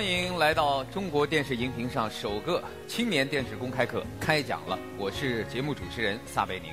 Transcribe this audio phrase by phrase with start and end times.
[0.00, 6.72] 欢迎来到中国电视荧屏上首个青年电视公开课开讲了，我是节目主持人撒贝宁，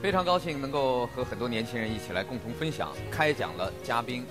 [0.00, 4.24] 非常高兴能够和很多年轻人一起来共同分享开讲了嘉宾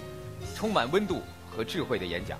[0.56, 2.40] 充满温度和智慧的演讲。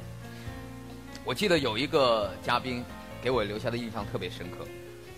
[1.26, 2.82] 我记得有一个嘉宾
[3.22, 4.66] 给我留下的印象特别深刻，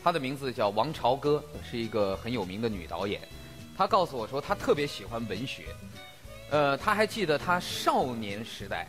[0.04, 3.22] 她的名字叫王朝歌，是一个很有名的女导演。
[3.78, 5.66] 她告诉我说，她特别喜欢文学，
[6.50, 8.88] 呃，她还记得她少年时代。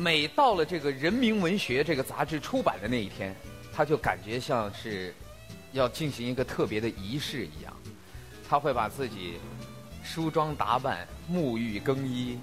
[0.00, 3.36] 每到了这个《人民文学》这个杂志出版的那一天，
[3.70, 5.14] 他就感觉像是
[5.72, 7.76] 要进行一个特别的仪式一样。
[8.48, 9.34] 他会把自己
[10.02, 12.38] 梳妆打扮、沐浴更衣，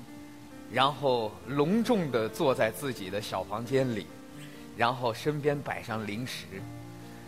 [0.71, 4.05] 然后隆重的坐在自己的小房间里，
[4.77, 6.45] 然后身边摆上零食，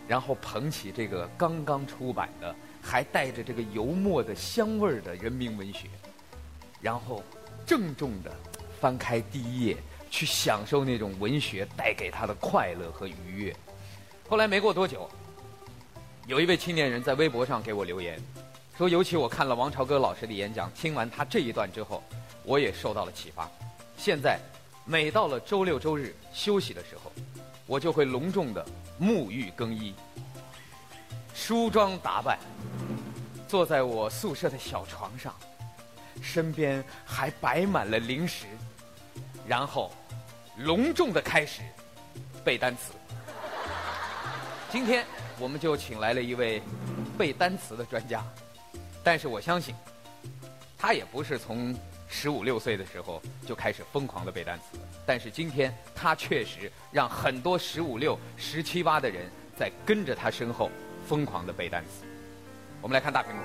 [0.06, 5.88] 然后捧起这个刚刚出版的、还带着这个油墨的香味儿的《人民文学》，
[6.80, 7.20] 然后
[7.66, 8.32] 郑重的
[8.80, 9.76] 翻开第一页。
[10.10, 13.54] 去享受那种文学带给他的快乐和愉悦。
[14.28, 15.08] 后来没过多久，
[16.26, 18.20] 有一位青年人在微博上给我留言，
[18.76, 22.02] 说尤其我看了王朝歌老师的演讲，听完他这一段之后，
[22.44, 23.50] 我也受到了启发。
[23.96, 24.38] 现在
[24.84, 27.10] 每到了周六周日休息的时候，
[27.66, 28.64] 我就会隆重的
[29.00, 29.94] 沐浴更衣、
[31.34, 32.38] 梳妆打扮，
[33.48, 35.34] 坐在我宿舍的小床上，
[36.20, 38.46] 身边还摆满了零食，
[39.46, 39.92] 然后。
[40.62, 41.62] 隆重的开始
[42.44, 42.92] 背单词。
[44.70, 45.06] 今天
[45.38, 46.62] 我们就请来了一位
[47.16, 48.22] 背单词的专家，
[49.02, 49.74] 但是我相信
[50.76, 51.74] 他也不是从
[52.08, 60.70] 十五六岁的时候就开始疯狂的背单词，但是今天他确实让很多十五六、十七八的人在跟着他身后
[61.08, 62.04] 疯狂的背单词。
[62.82, 63.42] 我们来看大屏幕。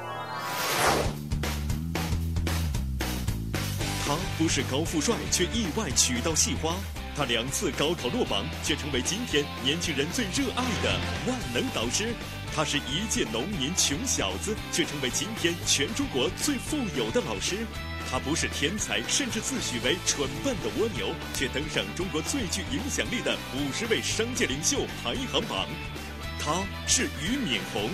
[4.05, 6.75] 他不是高富帅，却意外娶到戏花。
[7.15, 12.13] 他两次高考落榜，却成为今天年轻人最热爱的万能导师。
[12.53, 17.65] 他是一介农民穷小子，却成为今天全中国最富有的老师。
[18.11, 25.67] 他不是天才，甚至自诩为蠢笨的蜗牛，却登上中国最具影响力的五十位商界领袖排行榜。
[26.37, 27.89] 他是俞敏洪。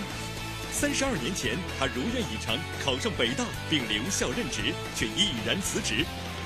[0.72, 6.04] 三十二年前，他如愿以偿考上北大，并留校任职，却毅然辞职。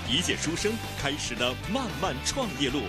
[0.10, 0.72] 一介书生
[1.02, 2.84] 开始了漫漫创业路。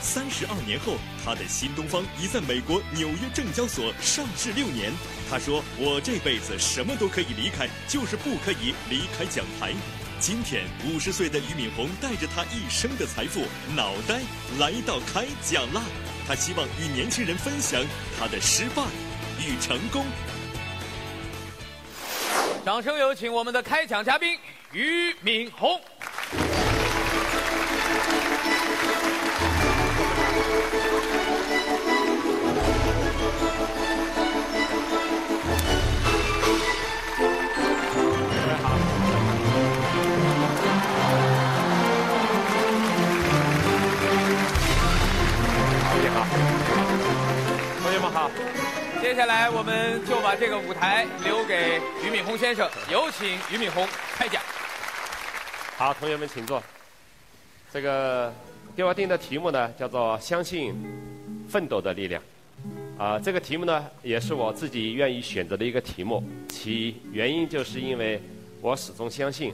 [0.00, 4.92] 三十二年后，他的新东方已在美国纽约证交所上市六年。
[5.30, 9.72] 他说：“我这辈子什么都可以离开，就是不可以离开讲台。”
[10.20, 14.20] 今天，五十岁的俞敏洪带着他一生的财富脑袋
[14.58, 15.82] 来到开讲啦。
[16.26, 17.82] 他希望与年轻人分享
[18.18, 18.82] 他的失败
[19.38, 20.06] 与成功。
[22.64, 24.38] 掌声有请我们的开讲嘉宾。
[24.74, 25.80] 俞敏洪，
[46.12, 46.26] 好，
[47.80, 48.28] 同学们好。
[49.00, 53.86] 接下来我们就把这个舞台留给俞敏洪先生，有请俞敏洪
[54.18, 54.42] 开讲。
[55.84, 56.62] 好，同学们请坐。
[57.70, 58.32] 这个
[58.74, 60.74] 给我定的题目呢，叫做“相信
[61.46, 62.22] 奋斗的力量”。
[62.96, 66.24] 啊，这个题目呢，也是我自己愿意选择的一个题目。
[66.48, 68.18] 其原因就是因为
[68.62, 69.52] 我始终相信，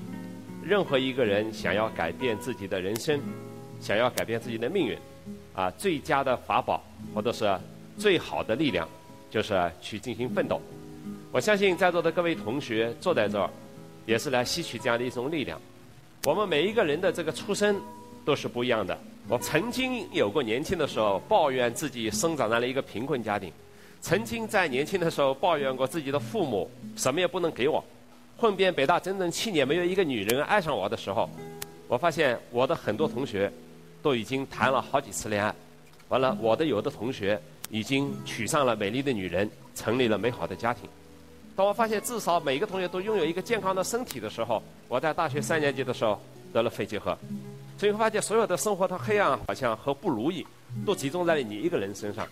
[0.64, 3.20] 任何一个人想要改变自己的人生，
[3.80, 4.96] 想要改变自己的命运，
[5.52, 6.80] 啊，最佳的法宝
[7.12, 7.58] 或者是
[7.98, 8.88] 最好的力量，
[9.32, 10.62] 就是去进行奋斗。
[11.32, 13.50] 我相信在座的各位同学坐在这儿，
[14.06, 15.60] 也是来吸取这样的一种力量。
[16.24, 17.74] 我们每一个人的这个出身
[18.26, 18.98] 都是不一样的。
[19.26, 23.50] 我曾经有过年轻的时候抱怨自己生长在了一个贫困家庭，
[24.02, 27.82] 曾经在年轻的时候抱怨过自己的父母什么也不能给我。
[28.36, 31.28] 混遍北大整整七年，没有一个女人爱上我的时候，
[31.88, 33.50] 我发现我的很多同学
[34.02, 35.54] 都已经谈了好几次恋爱。
[36.08, 37.40] 完了，我的有的同学
[37.70, 40.84] 已经娶上了美丽的女人，成立了美好的家庭。
[41.56, 46.18] 当我发现至少每个同学都拥有一个健康的身体的时候，我在大学三年级的时候
[46.52, 47.16] 得了肺结核，
[47.76, 50.46] 所以会发现所有的生活的黑暗好像和不如意
[50.86, 52.26] 都集中在你一个人身上。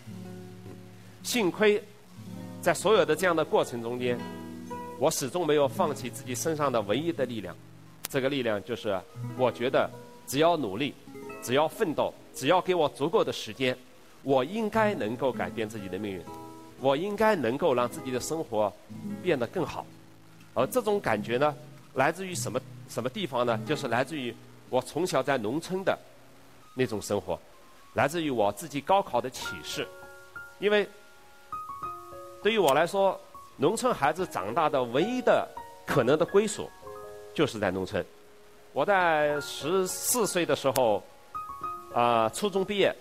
[1.22, 1.82] 幸亏
[2.62, 4.18] 在所有的这样的过程中间，
[4.98, 7.54] 我始终没有放弃自己身上的唯一的力量，
[8.08, 8.98] 这个力量就是
[9.36, 9.90] 我觉得
[10.26, 10.94] 只要努力，
[11.42, 13.76] 只要奋斗，只要给我足够的时间，
[14.22, 16.22] 我应该能够改变自己的命运。
[16.80, 18.72] 我应该能够让自己的生活
[19.22, 19.84] 变得更好，
[20.54, 21.54] 而这种感觉呢，
[21.94, 23.58] 来自于什么什么地方呢？
[23.66, 24.34] 就是来自于
[24.70, 25.98] 我从小在农村的
[26.74, 27.38] 那种生活，
[27.94, 29.86] 来自于我自己高考的启示。
[30.60, 30.88] 因为
[32.42, 33.20] 对于我来说，
[33.56, 35.46] 农村孩子长大的唯一的
[35.84, 36.70] 可能的归属，
[37.34, 38.04] 就是在农村。
[38.72, 41.02] 我在十四岁的时候，
[41.92, 42.94] 啊，初中毕业，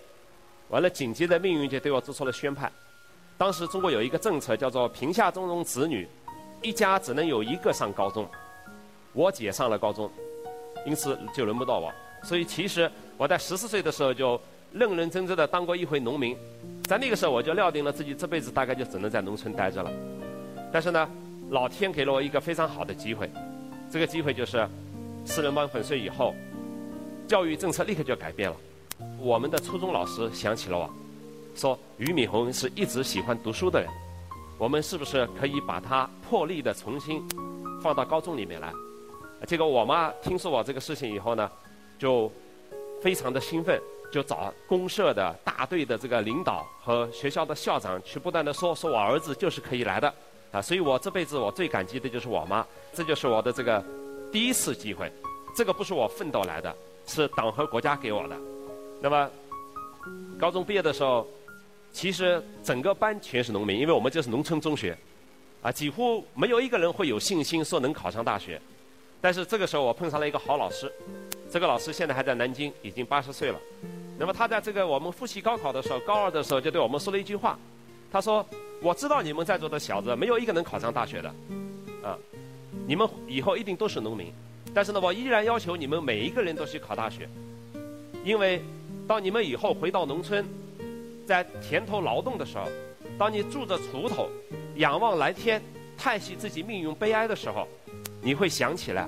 [0.69, 2.71] 完了，紧接着命运就对我做出了宣判。
[3.37, 6.07] 当时中国有一个政策叫做“贫下中农子女，
[6.63, 8.27] 一家只能有一个上高中”。
[9.13, 10.09] 我姐上了高中，
[10.85, 11.91] 因此就轮不到我。
[12.23, 14.39] 所以其实我在十四岁的时候就
[14.73, 16.35] 认认真真的当过一回农民，
[16.85, 19.91] 在那个时候我就料定了自己这辈子大概就只能在农村待着了。
[20.71, 21.07] 但是呢，
[21.51, 23.29] 老天给了我一个非常好的机会，
[23.91, 24.67] 这个机会就是
[25.25, 26.33] 四人帮粉碎以后，
[27.27, 28.55] 教育政策立刻就改变了。
[29.19, 30.89] 我们的初中老师想起了我。
[31.57, 33.89] 说俞敏洪是一直喜欢读书的人，
[34.59, 37.27] 我们是不是可以把他破例的重新
[37.81, 38.71] 放到高中里面来？
[39.47, 41.49] 这个我妈听说我这个事情以后呢，
[41.97, 42.31] 就
[43.01, 43.81] 非常的兴奋，
[44.11, 50.13] 就找公社的大队的这个领导和学校的校长去不断的说，说我儿子就是可以来的
[50.51, 50.61] 啊！
[50.61, 53.83] 所以我这辈子我最感激的就是我妈，这就是我的这个
[54.31, 55.11] 第一次机会，
[55.55, 56.75] 这个不是我奋斗来的，
[57.07, 58.37] 是党和国家给我的。
[59.01, 59.27] 那么
[60.39, 61.27] 高中毕业的时候。
[61.97, 64.95] 其实整个班全是农民，因为我们这是农村中学，
[65.63, 68.61] 啊，几乎没有一个人会有信心说能考上大学。
[69.19, 70.93] 但是这个时候我碰上了一个好老师，
[71.51, 73.59] 这个老师现在还在南京，已经八十岁了。
[74.19, 77.57] 那么他在这个我们复习高考的时候，高二的时候就对我们说了一句话，
[78.11, 78.47] 他说
[78.79, 81.29] ：“我知道你们在座的小子没有一个能考上大学的，
[82.03, 82.15] 啊，
[82.85, 84.31] 你们以后一定都是农民。
[84.71, 87.27] 但是呢，我依然要求你们每一个人都去考大学，
[88.23, 88.61] 因为
[89.07, 90.45] 当你们以后回到农村。”
[91.27, 92.63] 在田头劳动的时候，
[93.19, 94.29] 当你拄着锄头，
[94.77, 95.61] 仰望蓝天，
[95.97, 97.67] 叹息自己命运悲哀的时候，
[98.21, 99.05] 你会想起来，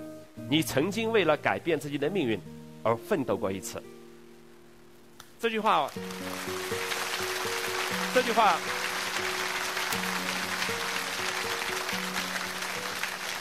[0.49, 2.37] 你曾经为了改变自己的命运
[2.83, 3.81] 而奋斗过一次。
[5.39, 5.89] 这句话，
[8.13, 8.59] 这句话，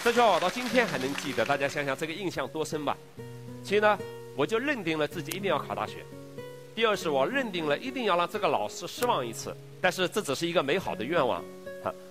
[0.04, 1.44] 这句话我到今天还能记得。
[1.44, 2.96] 大家想想，这个印象多深吧？
[3.64, 3.98] 其实呢，
[4.36, 6.04] 我就认定了自己一定要考大学。
[6.78, 11.42] 第二是我认定了一定要让这个老师失望一次，但是这只是一个美好的愿望。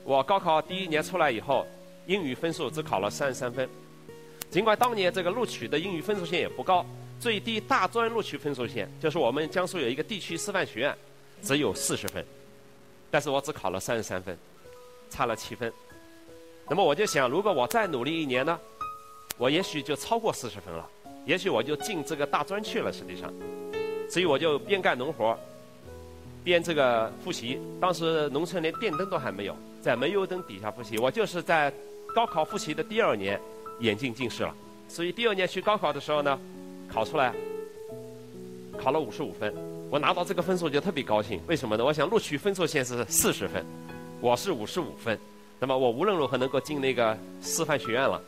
[0.04, 1.66] 我高考第一年出来以后，
[2.06, 3.70] 英语分数只考了三十三分，
[4.52, 6.86] 尽管当年这个录取的英语分数线也不高，
[7.18, 10.94] 最低大专录取分数线就是我们江苏有一个地区师范学院，
[11.42, 12.26] 只有四十分，
[13.10, 14.38] 但是我只考了三十三分，
[15.10, 15.72] 差了七分。
[16.68, 18.60] 那么我就想，如果我再努力一年呢，
[19.38, 20.86] 我也许就超过四十分了，
[21.26, 22.92] 也许我就进这个大专去了。
[22.92, 23.34] 实际上。
[24.10, 25.38] 所以我就边干农活
[26.44, 27.60] 边这个复习。
[27.80, 30.98] 当时农村连电灯都还没有，在煤油灯底下复习。
[30.98, 31.72] 我就是在
[32.16, 33.40] 高考复习的第二年，
[33.80, 34.56] 眼镜近视了。
[34.88, 36.40] 所以第二年去高考的时候呢，
[36.88, 37.34] 考出来
[38.78, 39.54] 考了五十五分。
[39.90, 41.40] 我拿到这个分数就特别高兴。
[41.48, 41.84] 为什么呢？
[41.84, 43.66] 我想录取分数线是四十分，
[44.22, 45.18] 我是五十五分，
[45.60, 48.22] 那么我无论如何能够进那个师范学院了。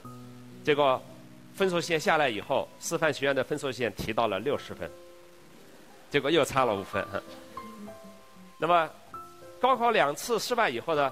[0.63, 1.01] 结果
[1.53, 4.89] 分数线下来以后，师范学院的分数线提到了六十分。
[6.09, 7.05] 结果又差了五分。
[8.57, 8.89] 那么，
[9.59, 11.11] 高考两次失败以后呢，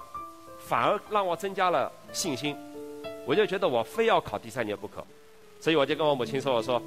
[0.60, 2.56] 反而让我增加了信心。
[3.26, 5.06] 我就觉得我非要考第三年不可，
[5.60, 6.82] 所以我就跟我母亲说：“我说，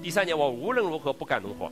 [0.00, 1.70] 第三年我无论如何不干农活，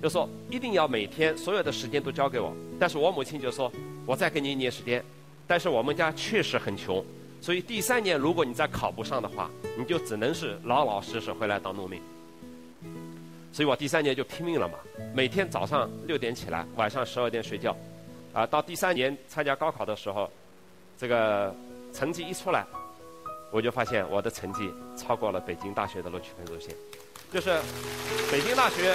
[0.00, 3.70] 就说一定要每天所有的时间都交给我。”但是我母亲就说
[4.06, 5.04] ：“我再给你一年时间，
[5.46, 7.04] 但是我们家确实很穷，
[7.40, 12.00] 所以第三年如果你再考不上的话，你就只能是老老实实回来当农民。”
[13.52, 14.78] 所以我第三年就拼命了嘛，
[15.12, 17.76] 每天早上六点起来，晚上十二点睡觉，
[18.32, 20.30] 啊，到第三年参加高考的时候，
[20.96, 21.52] 这个
[21.92, 22.64] 成绩一出来，
[23.50, 26.72] 我就发现我的成绩超过了北京大学的录取分数线，
[27.32, 27.60] 就是
[28.30, 28.94] 北京大学，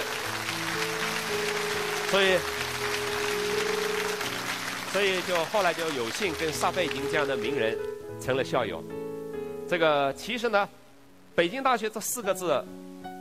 [2.09, 2.37] 所以，
[4.93, 7.77] 所以就后来就有幸跟撒贝宁这样的名人
[8.21, 8.81] 成了校友。
[9.67, 10.69] 这个其实呢，
[11.35, 12.63] 北京大学这四个字。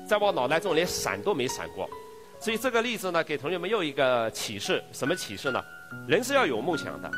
[0.07, 1.89] 在我脑袋中连闪都没闪过，
[2.39, 4.83] 所以这个例子呢，给同学们又一个启示。
[4.93, 5.63] 什么启示呢？
[6.07, 7.11] 人是要有梦想的，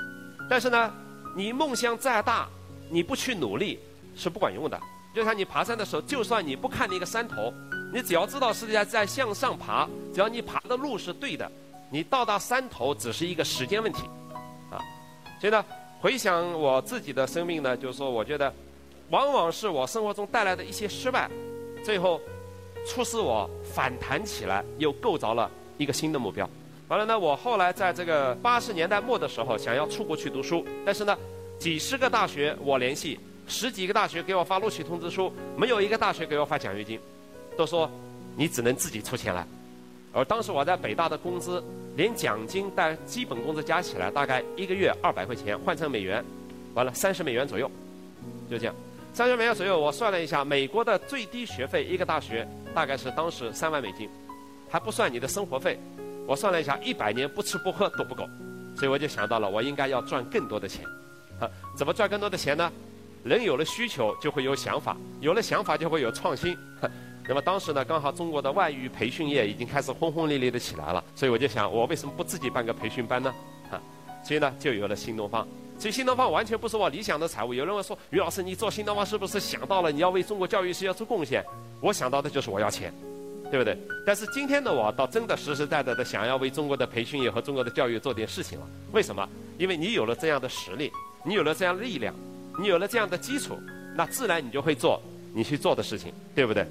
[0.48, 0.92] 但是呢，
[1.34, 2.48] 你梦想再大，
[2.90, 3.78] 你不去努力
[4.14, 4.80] 是不管用的。
[5.14, 7.52] 就像你爬山的时候，就算你不看那个山头，
[7.92, 11.50] 你只要知道是在在向上爬，只要你爬的路是对的，
[11.90, 14.02] 你到达山头只是一个时间问题，
[14.70, 14.78] 啊。
[15.40, 15.64] 所以呢，
[16.00, 18.52] 回想我自己的生命呢，就是说，我觉得，
[19.10, 21.28] 往往是我生活中带来的一些失败，
[21.84, 22.20] 最后。
[22.86, 26.48] 促使我反弹起来，又构造了一个新的目标。
[26.88, 31.18] 完了呢，我后来在这个八十年代末的时候，想要出国去读书，但是呢，
[31.58, 37.00] 几十个大学我联系，十几个大学给我发录取通知书，没有一个大学给我发奖学金，
[37.56, 37.90] 都说
[38.36, 39.44] 你只能自己出钱来。
[40.12, 41.62] 而当时我在北大的工资，
[41.96, 46.24] 连奖金带基本工资加起来，大概一个月二百块钱，换成美元，
[46.72, 47.68] 完了三十美元左右，
[48.48, 48.74] 就这样，
[49.16, 49.80] 三十美元左右。
[49.80, 54.11] 我算了一下，美国的最低学费一个大学大概是当时三万美金，
[54.68, 55.80] 还不算你的生活费。
[56.26, 58.28] 我算了一下，一百年不吃不喝都不够，
[58.76, 60.85] 所以我就想到了，我应该要赚更多的钱。
[61.40, 62.70] 啊，怎么赚更多的钱呢？
[63.25, 66.54] 人有了需求就会有想法，有了想法就会有创新。
[67.26, 73.35] 那么当时呢，刚好中国的外语培训业已经开始轰轰烈烈的起来了，所以我就想，我为什么不自己办个培训班呢？
[73.70, 73.80] 啊，
[74.23, 75.49] 所以呢，就有了新东方。
[75.78, 77.52] 所以新东方完全不是我理想的财务。
[77.52, 81.45] 有人会说，于老师，你做新东方是不是想到了你要为中国教育事业做贡献？
[81.80, 82.92] 我想到的就是我要钱，
[83.50, 83.76] 对不对？
[84.06, 88.66] 但是今天的我倒真的实实在在的想要为中国的培训业和中国的教育做点事情了。
[88.92, 89.28] 为什么？
[89.59, 90.90] 因为你有了这样的实力，
[91.25, 92.14] 你有了这样的力量，
[92.59, 93.59] 你有了这样的基础，
[93.95, 95.00] 那自然你就会做
[95.35, 96.66] 你去做的事情，对不对？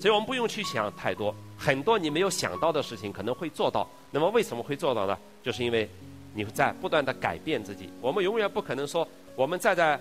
[0.00, 3.88] 所以我们不用去想太多，很多你没有想到的事情可能会做到。
[4.10, 5.16] 那么为什么会做到呢？
[5.42, 5.88] 就是因为
[6.36, 7.88] 你在不断的改变自己。
[8.00, 9.98] 我们永远不可能说，我们站在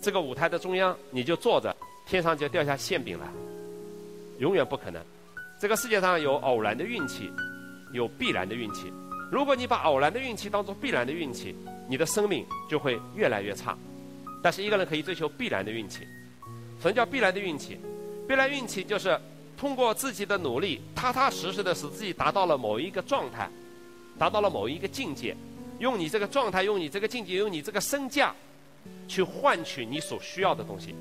[0.00, 1.74] 这个舞台的中央，你就坐着，
[2.04, 3.26] 天上就掉下馅饼来，
[4.38, 5.00] 永远不可能。
[5.60, 7.30] 这个世界上有偶然的运气，
[7.92, 8.92] 有必然的运气。
[9.30, 11.54] 如果你把偶然的运气当做必然的运气，
[11.88, 13.78] 你的生命就会越来越差。
[14.42, 16.00] 但是一个人可以追求必然的运气。
[16.80, 17.78] 什么叫必然的运气？
[18.26, 19.16] 必然运气就是
[19.56, 23.48] 通过自己的努力，踏踏实实的使自己达到了某一个状态，
[24.22, 25.36] 达到了某一个境界，
[25.80, 28.32] 用你这个状态，用你这个境界，用你这个身价，
[29.08, 30.94] 去换取你所需要的东西。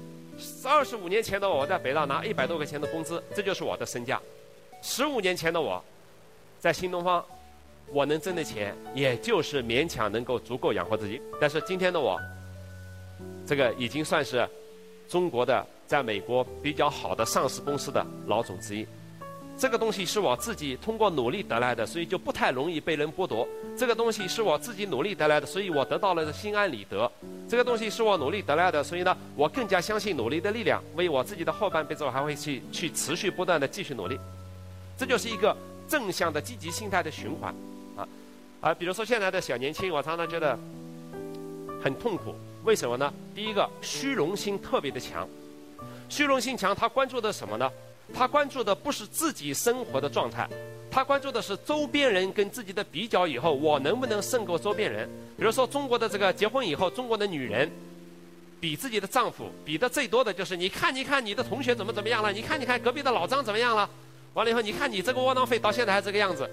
[0.66, 4.20] 二十五年前的我在北大拿一百多块钱的工资，这就是我的身价。
[4.82, 5.80] 十五年前的我，
[6.60, 7.24] 在新东方，
[7.90, 11.22] 我能挣的钱也就是勉强能够足够养活自己。
[11.40, 12.20] 但是今天的我，
[13.46, 14.50] 这个已经算是
[15.08, 15.64] 中国的。
[15.86, 18.88] 在美国比较好的上市公司的老总之一，
[19.62, 23.48] 这个东西是我自己通过努力得来的，所以就不太容易被人剥夺。
[23.78, 27.10] 这个东西是我自己努力得来的，所以我得到了心安理得。
[27.48, 34.20] 这个东西是我努力得来的，所以呢，我更加相信努力的力量，为我自己的后半辈子，我还会去去持续不断的继续努力。
[34.98, 35.56] 这就是一个
[35.88, 37.54] 正向的积极心态的循环，
[37.96, 38.08] 啊
[38.62, 40.58] 啊，比如说现在的小年轻，我常常觉得
[41.84, 43.14] 很痛苦，为什么呢？
[43.36, 45.30] 第一个，虚荣心特别的强。
[46.10, 47.72] 虚荣心强，他关注的什么呢？
[48.14, 50.48] 他关注的不是自己生活的状态，
[50.92, 55.10] 他关注的是周边人跟自己的比较以后，我能不能胜过周边人？
[55.38, 57.72] 比如说中国的这个结婚以后，中国的女人
[58.60, 62.32] 比自己的丈夫比的最多的就是，你看，你看你的同学怎么怎么样了？
[62.32, 63.90] 你看，你看隔壁的老张怎么样了？
[64.34, 66.50] 完了以后，你看你这个窝囊废到现在还这个样子。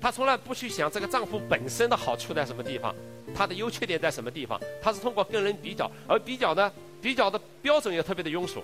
[0.00, 2.94] 她从来不去想这个丈夫本身的好处在什么地方，
[3.34, 6.70] 他的优缺点在什么地方，他是通过跟人比较，而比较呢？
[7.00, 8.62] 比较的标准也特别的庸俗，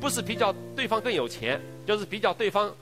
[0.00, 2.74] 不是比较对方更有钱，就是比较对方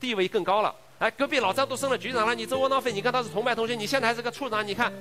[0.00, 0.74] 地位更高了。
[0.98, 4.92] 哎，隔壁老张都升了局长了，你这窝囊废，你跟他是同班同学，你现在还是个处长，你看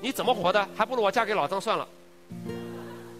[0.00, 0.66] 你怎么活的？
[0.74, 1.86] 还不如我嫁给老张算了。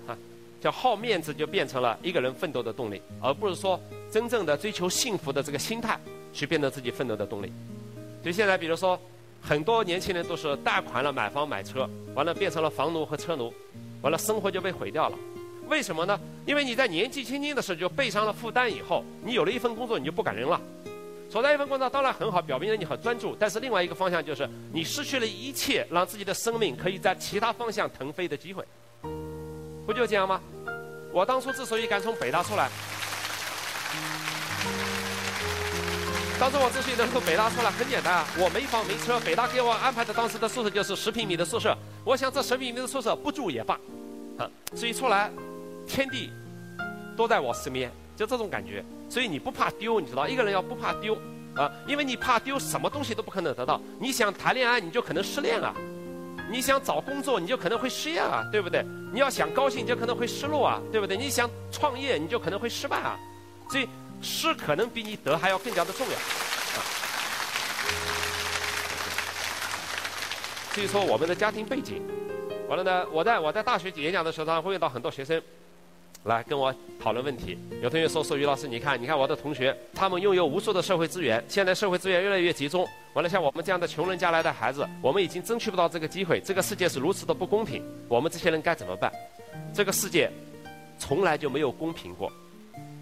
[0.07, 0.17] 啊，
[0.62, 3.79] 叫好面子就变成了一个人奋斗的动力，而不是说
[4.11, 6.00] 真正的追求幸福的这个心态
[6.33, 7.52] 去变成自己奋斗的动力。
[8.23, 8.99] 所以现在，比如说
[9.43, 13.52] 很多年轻人都是贷款了买房买车，完了变成了房奴和车奴。
[14.02, 15.19] 完了，生活就被毁掉了。
[15.69, 16.19] 为什么呢？
[16.47, 20.61] 因为你在年纪轻轻的时候就背上了负担，以后你有了一份工作，你就不敢扔了。
[21.30, 23.37] 所在一份工作当然很好，表明了你很专注。
[23.38, 28.64] 但是另外一个方向就是，你失去了一切让自己的生命可以在其他方向腾飞的机会。
[29.87, 30.40] 不就这样吗？
[31.12, 32.69] 我当初之所以敢从北大出来，
[36.40, 41.76] 当时我之所以能从北大出来，很简单啊，我没房没车，北大给我安排的当时的宿舍就是十平米的宿舍。
[42.02, 43.78] 我想这十平米的宿舍不住也罢，
[44.38, 45.30] 啊，所以出来，
[45.87, 46.30] 天地
[47.14, 48.82] 都在我身边，就这种感觉。
[49.06, 51.14] 所以你不怕丢，你知道，一个人要不怕丢，
[51.54, 53.78] 啊，因为你怕丢，什么东西都不可能得到。
[53.99, 55.75] 你想谈恋爱，你就可能失恋啊；
[56.50, 58.82] 你想找工作，你就可能会失业啊，对不对？
[59.12, 61.18] 你要想高兴，你就可能会失落啊，对不对？
[61.18, 63.18] 你想创业，你就可能会失败啊。
[63.68, 63.87] 所以
[64.22, 66.14] 失可能比你得还要更加的重要。
[66.14, 66.84] 啊
[70.72, 72.00] 所以说我们的家庭背景，
[72.68, 75.42] 完了呢，我在我在大学演讲的时候，常常会遇到很多学生
[76.22, 76.72] 来跟我
[77.02, 77.58] 讨论问题。
[77.82, 82.86] 有同学说：“说于老师，你看，你看我的同学，他们拥有无数的社会资源，现在社会资源越来越集中。
[83.14, 86.40] 完了，像我们这样的穷人家来的孩子，我们已经争取不到这个机会。
[86.40, 89.12] 这个世界是如此的不公平，我们这些人该怎么办？
[89.74, 90.30] 这个世界
[91.00, 92.32] 从来就没有公平过，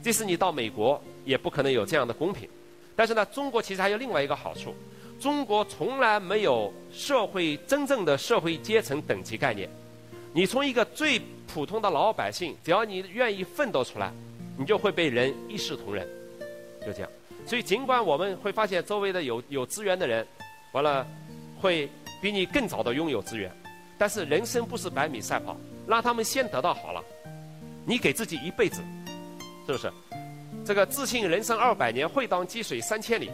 [0.09, 2.49] 即使你到美国，也不可能有这样的公平。
[2.97, 4.75] 但是呢，中国其实还有另外一个好处。”
[5.21, 9.69] 中国从来没有社会真正的社会阶层等级概念。
[10.33, 14.11] 你从一个最普通的老百姓，只要你愿意奋斗出来，
[14.57, 16.09] 你就会被人一视同仁。
[16.87, 17.11] 就这样。
[17.45, 20.27] 所以尽管我们会发现周围的有有资源的人，
[20.73, 21.07] 完了
[21.61, 21.87] 会
[22.23, 23.53] 比你更早的拥有资源，
[23.99, 25.55] 但是人生不是百米赛跑，
[25.87, 27.05] 让他们先得到好了，
[27.85, 28.81] 你给自己一辈子，
[29.69, 29.93] 是不是？
[30.65, 33.31] 这个自信人生二百年，会当积水三千里。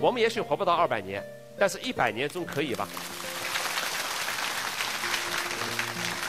[0.00, 1.22] 我们也许活不到二百年，
[1.56, 2.88] 但是一百年总可以吧？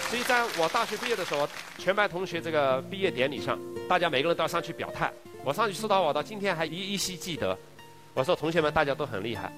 [0.10, 1.48] 所以在我大学毕业的时候，
[1.80, 3.58] 全班同学这个毕业典礼上，
[3.90, 5.12] 大家每个人都要上去表态。
[5.44, 7.58] 我上去说到我到今天还依依稀记得。
[8.14, 9.52] 我说同学们，大家都很厉害，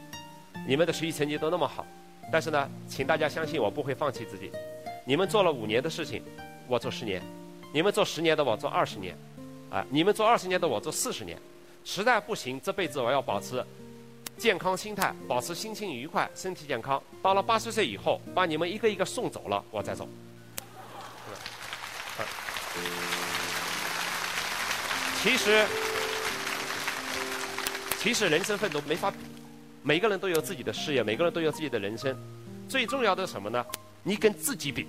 [0.66, 1.86] 你们的学习成绩都那么好，
[2.32, 4.52] 但是呢，请大家相信我不会放弃自己。
[5.06, 6.24] 你们做了五年的事情，
[6.68, 7.20] 我做十年；
[7.74, 9.16] 你们做十年的，我做二十年；
[9.74, 11.36] 啊，你们做二十年的，我做四十年。
[11.84, 13.66] 实在不行，这辈子我要保持
[14.38, 17.02] 健康心态，保持心情愉快，身体健康。
[17.24, 20.08] 到了八十岁以后，把你们一个一个送走了，我再走。
[25.24, 25.66] 其实，
[27.98, 29.18] 其实人生奋斗没法比，
[29.82, 32.16] 每个人都有自己的事业，每个人都有自己的人生。
[32.70, 33.66] 最重要的是什么呢？
[34.04, 34.86] 你跟自己比，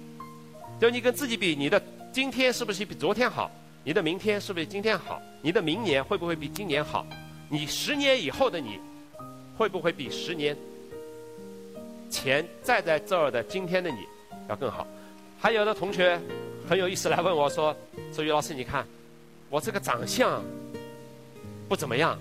[0.79, 3.51] 就你跟自己比，你的今天是不是比昨天好？
[3.85, 5.21] 你的明天是不是今天好？
[5.43, 7.07] 你的明年会不会比今年好？
[7.51, 8.81] 你十年以后的你，
[9.59, 10.57] 会不会比十年
[12.11, 13.99] 前站在这儿的今天的你
[14.49, 14.87] 要更好？
[15.39, 16.19] 还有的同学
[16.67, 17.77] 很有意思来问我说
[18.11, 18.87] ：“周宇老师，你看。”
[19.51, 20.43] 我这个长相
[21.69, 22.19] 不怎么样，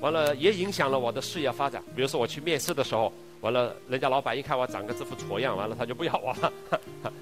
[0.00, 1.82] 完了也影响了我的事业发展。
[1.96, 6.52] 比如说我去面试的时候，完了人家老板一看我长个这副挫样，完了他就不要我了。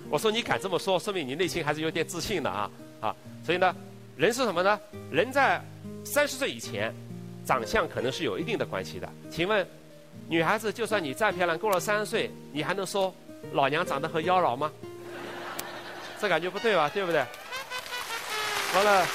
[0.09, 2.69] 我说你敢这么说，说明你内心还是有点自信的啊
[3.01, 3.15] 啊！
[3.45, 3.75] 所以呢，
[4.17, 4.79] 人是什么呢？
[5.11, 5.61] 人在
[6.05, 6.95] 三十岁以前，
[7.45, 9.09] 长相可能是有一定的关系的。
[9.31, 9.67] 请问，
[10.29, 13.15] 女孩子就算你再漂亮，过了三十岁，你还能说
[13.53, 14.71] 老娘长得很妖娆吗？
[16.21, 16.89] 这感觉不对吧？
[16.93, 17.25] 对不对？
[18.75, 19.07] 完了，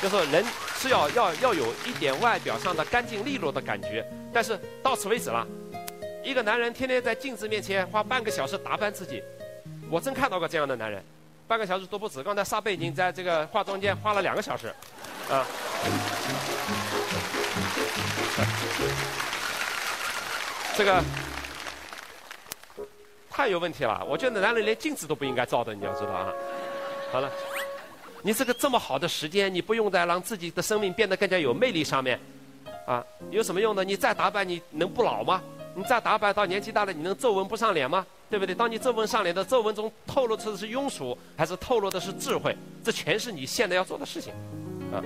[0.00, 0.44] 就是人
[0.76, 5.46] 是要要要有一点外表上的干净利落的感觉，但是到此为止了。
[6.22, 9.22] 一个男人天天在镜子面前花半个小时打扮自己，
[9.90, 11.04] 我真看到过这样的男人，
[11.46, 12.22] 半个小时都不止。
[12.22, 14.74] 刚才沙贝已经在这个化妆间花了两个小时，
[15.30, 15.44] 啊，
[20.76, 21.02] 这个
[23.30, 24.04] 太有问题了。
[24.08, 26.32] 我觉得男人连镜子都不应该照的，你要知道啊。
[27.12, 27.30] 好了，
[28.22, 32.18] 你这个这么好的时间，你不用在让自己的生命变得更加有魅力上面，
[32.86, 33.84] 啊，有什么用呢？
[33.84, 35.42] 你再打扮，你能不老吗？
[35.76, 38.06] 你再打扮到年纪大了，你能皱纹不上脸吗？
[38.34, 38.52] 对不对？
[38.52, 42.52] 当你皱纹上脸的皱纹中透露出的是庸俗，还是透露的是智慧？
[42.82, 44.32] 这全是你现在要做的事情，
[44.92, 44.98] 啊。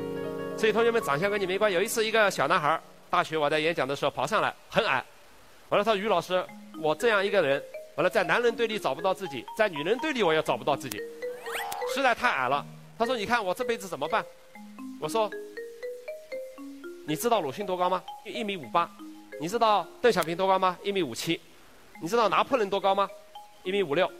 [0.57, 1.71] 所以同学们，长相跟你没关。
[1.71, 5.05] 有一次，一个小男孩大学我在演讲的时候跑上来，很矮，
[5.69, 6.43] 完了他说：“于老师，
[6.81, 7.62] 我这样一个人，
[7.97, 10.99] 完了在男人堆里找不到自己，在女人堆里我也找不到自己。”
[11.95, 12.64] 实在太矮了，
[12.99, 14.25] 他说：“你看我这辈子怎么办？”
[15.03, 15.31] 我说
[17.07, 18.03] ：“你知道鲁迅多高吗？
[18.25, 18.91] 一米五八。
[19.38, 20.79] 你知道邓小平多高吗？
[20.83, 21.38] 一米五七。
[22.01, 23.09] 你知道拿破仑多高吗？
[23.65, 24.11] 一米五六。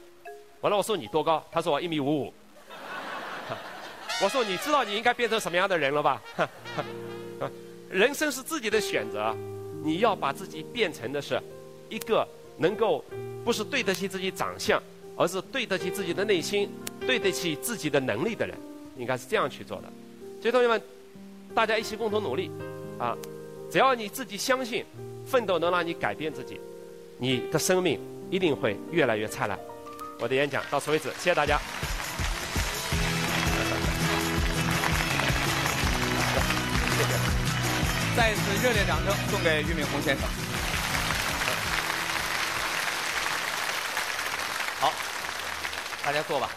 [0.61, 1.43] 完了，我说你多高？
[1.51, 2.33] 他说我一米五五。
[4.21, 6.21] 我说你知道你应该变成什么样的人了吧？
[7.89, 9.35] 人生是自己的选择，
[9.83, 11.41] 你要把自己变成的是
[11.89, 13.03] 一个能够
[13.43, 14.81] 不是对得起自己长相。”
[15.19, 18.55] 而是对得起自己的内心，对得起自己的能力的人，
[18.97, 19.83] 应该是这样去做的。
[20.41, 20.81] 所以同学们，
[21.53, 22.49] 大家一起共同努力，
[22.97, 23.17] 啊，
[23.69, 24.85] 只要你自己相信，
[25.25, 26.57] 奋斗能让你改变自己，
[27.21, 27.99] 你的生命
[28.31, 29.59] 一定会越来越灿烂。
[30.21, 31.59] 我的演讲到此为止，谢谢大家。
[36.95, 37.09] 谢谢。
[38.15, 40.25] 再一次热烈掌声送给俞敏洪先生。
[44.79, 44.93] 好
[46.05, 46.49] 大家坐吧，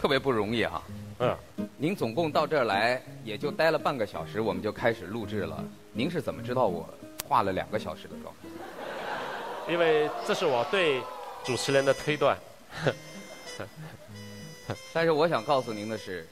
[0.00, 0.80] 特别不容易哈。
[1.18, 1.36] 嗯，
[1.76, 5.64] 您总共到这儿来也就待了半个小时，我们就开始录制了。
[5.92, 6.88] 您是怎么知道我
[7.28, 8.34] 化了两个小时的妆？
[9.68, 11.02] 因为这是我对
[11.44, 12.38] 主持人的推断。
[14.94, 16.26] 但是我想告诉您的是，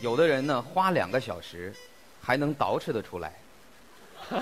[0.00, 1.74] 有的人呢花两个小时
[2.22, 3.34] 还能捯饬得出来。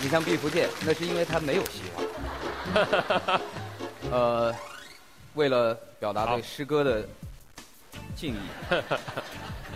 [0.00, 3.40] 你像毕福剑，那是因为他没有希望。
[4.12, 4.54] 呃，
[5.34, 7.08] 为了表达对诗歌的
[8.14, 8.38] 敬意，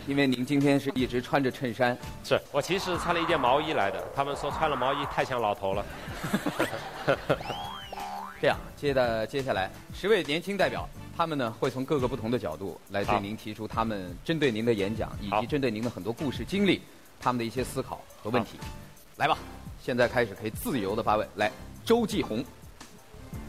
[0.09, 1.97] 因为您今天是一直穿着衬衫。
[2.25, 5.85] 是我其实穿了一件毛衣来的，他们说穿了毛衣太像老头了。
[8.40, 16.81] 这样，接的接下来十位年轻代表，他们呢会从各个不同的角度来对您提出他们针对您的演讲以及针对您的很多故事经历，
[17.21, 18.59] 他们的一些思考和问题。
[19.16, 19.37] 来吧。
[19.81, 21.53] 现在开始可以自由的发问，来，
[21.85, 22.44] 周继红。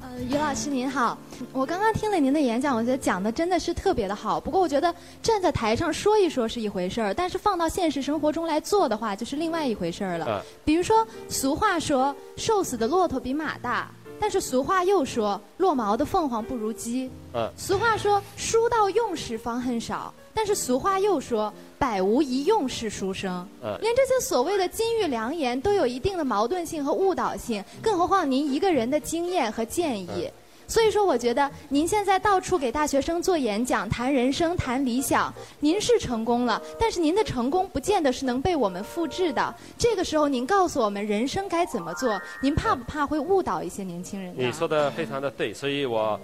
[0.02, 1.18] 呃，呃，于老师您好，
[1.54, 4.39] 我刚刚听了您的演讲，我觉得讲的真的是特别的好。
[4.39, 10.26] 不过我觉得站在台上说一说是一回事儿，但是放到现实生活中来做的话，就是另外一回事儿了。
[10.28, 17.10] 嗯比如说，俗话说“瘦死的骆驼比马大”，但是俗话又说“落毛的凤凰不如鸡”。
[17.34, 23.47] 嗯俗话说“书到用时方恨少”，但是俗话又说“百无一用是书生”。
[23.63, 30.08] 嗯连这些所谓的金玉良言都有一定的矛盾性和误导性，更何况您一个人的经验和建议。
[30.25, 30.32] 嗯
[30.69, 39.53] 所以说，我觉得您现在到处给大学生做演讲、谈人生、谈理想，您是成功了，但是您的成功不见得是能被我们复制的。
[39.79, 44.32] 这个时候，您告诉我们人生该怎么做，您怕不怕会误导一些年轻人？
[44.38, 46.19] 你说的非常的对，所以我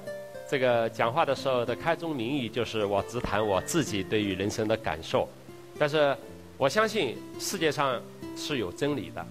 [0.47, 5.27] 这个讲话的时候的开宗明义就是我只谈我自己对于人生的感受，
[5.79, 6.15] 但是
[6.55, 7.99] 我相信世界上
[8.37, 9.25] 是有真理的。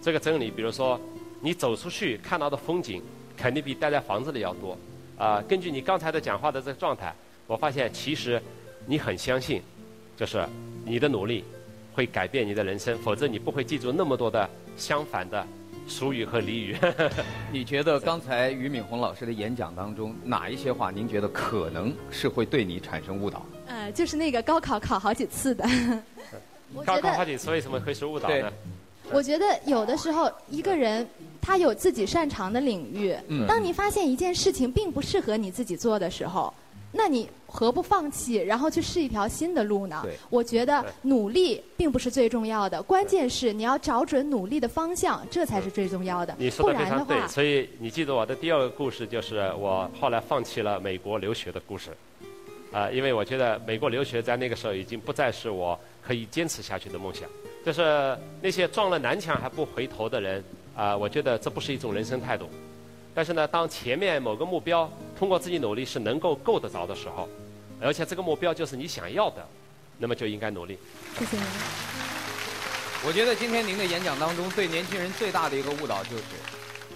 [0.00, 0.98] 这个真理，比如说
[1.40, 3.02] 你走出去看到的风景，
[3.40, 4.76] 肯定比待在房子里要多。
[5.16, 7.14] 啊、根据你刚才的讲话的这个状态，
[7.46, 8.40] 我发现其实
[8.86, 9.62] 你很相信，
[10.16, 10.46] 就是
[10.84, 11.44] 你的努力
[11.92, 15.46] 会改变你的人生，否则你不会记住那么多的相反的
[15.86, 16.76] 俗语和俚语。
[17.52, 23.44] 你觉得刚才俞敏洪老师的演讲当中，哪一些话您觉得可能是会对你产生误导？
[23.66, 25.68] 呃，就是那个高考考好几次的。
[26.86, 28.50] 高考好几次为什么会是误导呢？
[29.12, 31.06] 我觉得有的时候一个人
[31.40, 33.46] 他有自己擅长的领域，嗯。
[33.46, 36.52] 当你发现一件事情并不适合你自己做的时候，
[36.92, 40.00] 那你何不放弃，然后去试一条新的路呢？
[40.02, 40.12] 对？
[40.28, 46.34] 我觉得努力并不是最重要的，关键是你要找准努力的方向，这才是最重要的。
[46.36, 51.90] 你说不的非常对，然的话，所以你记得我的第二个故事就是我后来放弃了美国留学的故事，
[52.72, 57.28] 啊、因为我觉得美国留学在那个时候已经不再是我可以坚持下去的梦想，
[57.64, 60.44] 就是那些撞了南墙还不回头的人，
[60.74, 62.48] 啊、我觉得这不是一种人生态度。
[63.14, 67.28] 但是呢，当前面某个目标通过自己努力是能够够得着的时候，
[67.80, 69.46] 而且这个目标就是你想要的，
[69.98, 70.78] 那么就应该努力。
[71.18, 71.44] 谢谢您。
[73.04, 76.24] 我觉得今天您的演讲当中对年轻人最大的一个误导就是，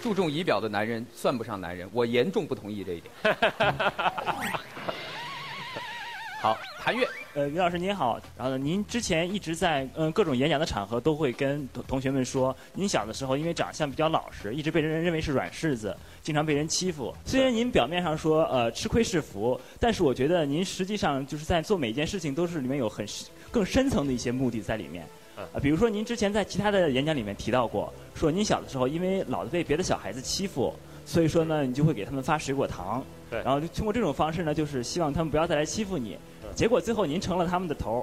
[0.01, 1.89] 注重仪表的男人算不上男人。
[1.91, 3.11] 我严重不同意这一点。
[6.41, 17.13] 好，谭越，呃，于老师您好，然后呢，您之前一直在嗯各种演讲的场合都会跟同同学们说，您小的时候因为长相比较老实，一直被人认为是软柿子，经常被人欺负。
[17.25, 23.05] 虽然您表面上说呃吃亏是福，但是我觉得您实际上就是在做每一件事情都是里面有很
[23.51, 25.05] 更深层的一些目的在里面。
[25.35, 30.73] 啊，比如说您之前在其他的演讲里面提到过，说您小的时候因为老是被别的小孩子欺负，
[31.05, 36.17] 所以说呢，你就会给他们发水果糖，对然后就通过这种方式呢，就是希望他们不要再来欺负你。
[36.55, 38.01] 结果最后您成了他们的头儿，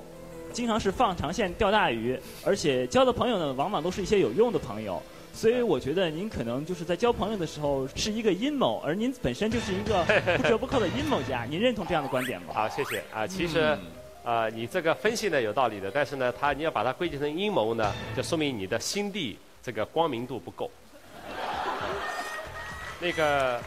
[0.53, 5.03] 经常是放长线钓大鱼，而且交的朋友呢，往往都是一些有用的朋友。
[5.35, 10.05] 所以我觉得您可能就是在交朋友的时候是一个阴谋，而您本身就是一个
[10.37, 11.45] 不折不扣的阴谋家。
[11.45, 12.49] 您认同这样的观点吗？
[12.53, 13.27] 好，谢谢啊。
[13.27, 13.75] 其实，
[14.25, 20.71] 嗯啊，你这个分析呢有道理的，但是呢，他你要把它归结成阴谋呢，就说明你的心地这个光明度不够。
[23.01, 23.59] 那个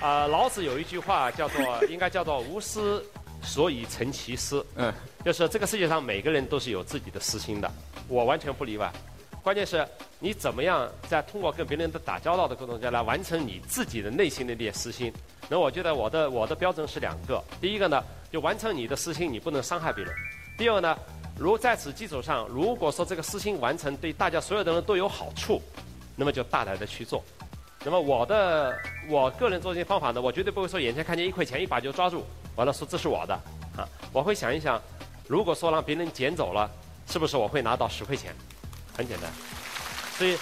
[0.00, 3.00] 啊，老子有一句话叫做，应该叫做“无私
[3.44, 4.92] 所以成其私”，嗯，
[5.24, 7.70] 就是这个世界上每个人都是有自己的私心的，
[8.08, 8.92] 我完全不例外。
[9.42, 9.86] 关键是
[10.20, 15.12] 你怎么样在通过跟别人的打交道的过程中来完成你自己的内心的那点私心。
[15.50, 18.02] 那我觉得我的我的标准是两个，第一个呢，
[18.32, 20.10] 就完成你的私心，你不能伤害别人；
[20.56, 20.98] 第二个呢，
[21.38, 25.60] 如在此基础上，如果说这个私心完成对大家所有的人都有好处，
[26.16, 27.22] 那么就大胆的去做。
[27.84, 28.74] 那么我的
[29.08, 32.24] 我个人做这些方法呢，我绝对不会说眼前看见一块钱一把就抓住，
[32.56, 33.34] 完了说这是我的
[33.76, 34.80] 啊，我会想一想，
[35.28, 36.70] 如果说让别人捡走了，
[37.06, 38.34] 是不是我会拿到十块钱？
[38.96, 39.30] 很简单，
[40.16, 40.38] 所以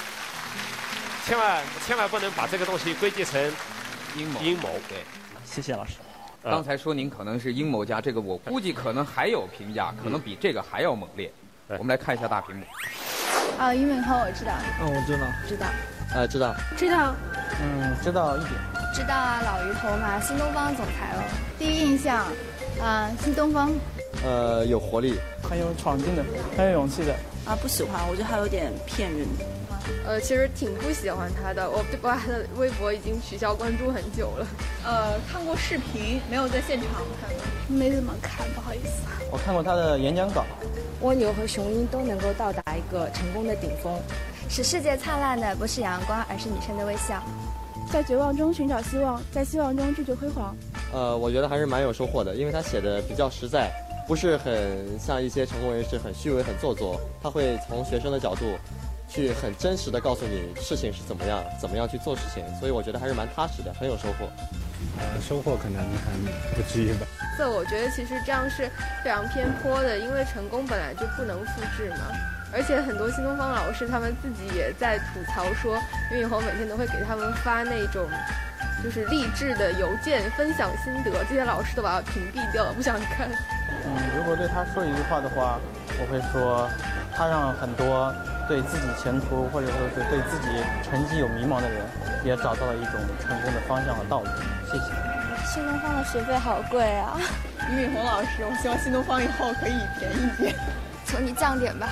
[1.27, 3.43] 千万千万不能把这个东西归结成
[4.17, 4.41] 阴谋。
[4.41, 4.69] 阴谋。
[4.89, 4.99] 对，
[5.45, 5.95] 谢谢老师。
[6.43, 11.33] 啊刚才说您可能是阴谋家，这个我估计可能还有评价，可能比这个还要猛烈。
[11.69, 12.65] 对我们来看一下大屏幕。
[13.59, 15.67] 啊，俞敏洪我知道，嗯，我知道，知道，
[16.15, 17.15] 呃，知道，知道，
[17.63, 18.53] 嗯，知道一点。
[18.95, 21.25] 知道啊，老鱼头嘛，新东方总裁了。
[21.59, 22.27] 第一印象，
[22.79, 23.73] 啊，新东方
[24.23, 26.23] 呃，有活力，很有闯劲的，
[26.55, 27.15] 很有勇气的。
[27.47, 29.27] 啊，不喜欢，我觉得他有点骗人。
[30.07, 34.47] 呃，其实挺不喜欢他的，我把他的微博已经取消关注很久了。
[34.85, 36.89] 呃，看过视频，没有在现场
[37.21, 37.43] 看过。
[37.69, 39.01] 没怎么看，不好意思。
[39.31, 40.45] 我看过他的演讲稿。
[41.01, 43.99] 蜗牛和雄鹰都能够到达一个成功的顶峰。
[44.53, 47.23] 使世界灿烂的不是阳光，而是女生的微笑。
[47.91, 50.55] 在绝望中寻找希望，在希望中拒绝辉煌。
[50.93, 53.73] 呃，我觉得还是蛮有收获的，因为他写的比较实在，
[54.07, 54.53] 不是很
[54.99, 57.01] 像一些成功人士很虚伪、很做作。
[57.23, 58.45] 他会从学生的角度
[59.09, 64.29] 去很真实的告诉你事情是怎么样，怎么样去做事情，所以我觉得还是蛮踏实的，很有收获。
[64.99, 66.13] 呃，收获可能还
[66.55, 67.07] 不至于吧。
[67.39, 68.71] 这我觉得其实这样是
[69.03, 72.13] 非常偏颇的，因为成功本来就不能复制嘛。
[72.53, 75.77] 而且很多新东方老师他们自己也在吐槽说，
[76.11, 78.07] 俞敏洪每天都会给他们发那种
[78.85, 83.29] 就是励志的邮件，分享心得，这些老师都把他屏蔽掉了，不想看。
[83.87, 85.59] 嗯，如果对他说一句话的话，
[85.99, 86.69] 我会说，
[87.17, 88.13] 他让很多
[88.47, 91.81] 对自己前途或者说是对自己成绩有迷茫的人，
[92.25, 94.27] 也找到了一种成功的方向和道路。
[94.67, 94.85] 谢谢。
[95.47, 97.19] 新东方的学费好贵啊！
[97.71, 100.55] 俞敏洪老师，我希望新东方以后可以便宜点，
[101.05, 101.89] 求你降点吧。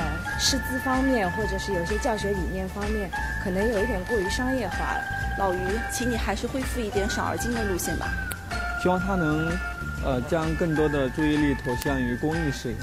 [0.00, 3.10] 呃，师资方面或者是有些教学理念方面，
[3.44, 5.04] 可能有一点过于商业化了。
[5.38, 5.58] 老于，
[5.92, 8.08] 请你还是恢复一点少而精的路线吧。
[8.82, 9.52] 希望他能，
[10.02, 12.76] 呃，将更多的注意力投向于公益事业。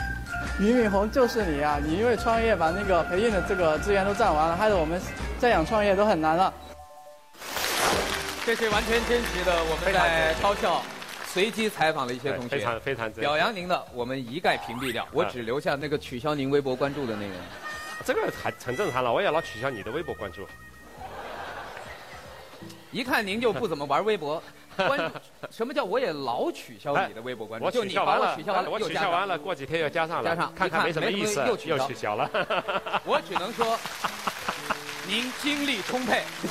[0.59, 1.79] 俞敏洪就是你啊！
[1.83, 5.01] 你因为创业把那个培训的这个资源都占完了，害得我们
[5.39, 6.53] 再想创业都很难了。
[8.45, 10.81] 这是完全真实的，我们在高校
[11.37, 17.33] 随机采访了一些同学，非常非常表扬您的，我们一概屏蔽掉，我只留下那个取消您微博关注的那个。
[18.03, 20.47] 这个还很正常了，我也老取消你的微博关注。
[22.91, 24.41] 一看您就不怎么玩微博，
[24.75, 25.11] 关
[25.51, 27.67] 什么叫我也老取消你的微博关注？
[27.67, 32.27] 我取消完了，取消完了，我取消完了，过几天又加上了，加上看看没什么意思，又取消了。
[33.05, 33.77] 我只能说，
[35.07, 36.23] 您精力充沛。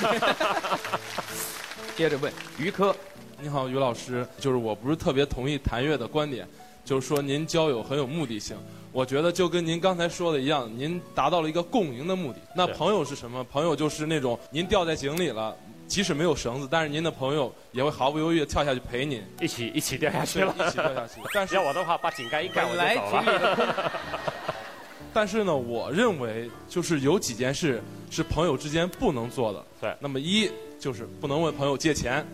[1.96, 2.94] 接着问于科，
[3.38, 6.48] 你好，于老师，就是我不是特别同意谭月的观点，
[6.84, 8.56] 就是说您交友很有目的性。
[8.92, 12.38] 我觉得就跟您刚才说的一样，您达到了一个共赢的目的。
[12.54, 13.44] 那朋友是什么？
[13.44, 15.54] 朋友就是那种您掉在井里了，
[15.86, 21.20] 即使没有绳子，但是您的朋友也会毫不犹豫的跳下去陪您，一起一起掉下去了，一起掉下去。
[21.34, 23.92] 但是要我的话，把井盖一盖我就走了。
[25.12, 29.64] 但是呢，我认为就是有几件事是朋友之间不能做的。
[29.78, 30.50] 对，那么一。
[30.78, 32.24] 就是不能问朋友借钱，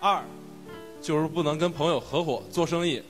[0.00, 0.22] 二，
[1.02, 3.02] 就是不能跟朋友合伙做生意，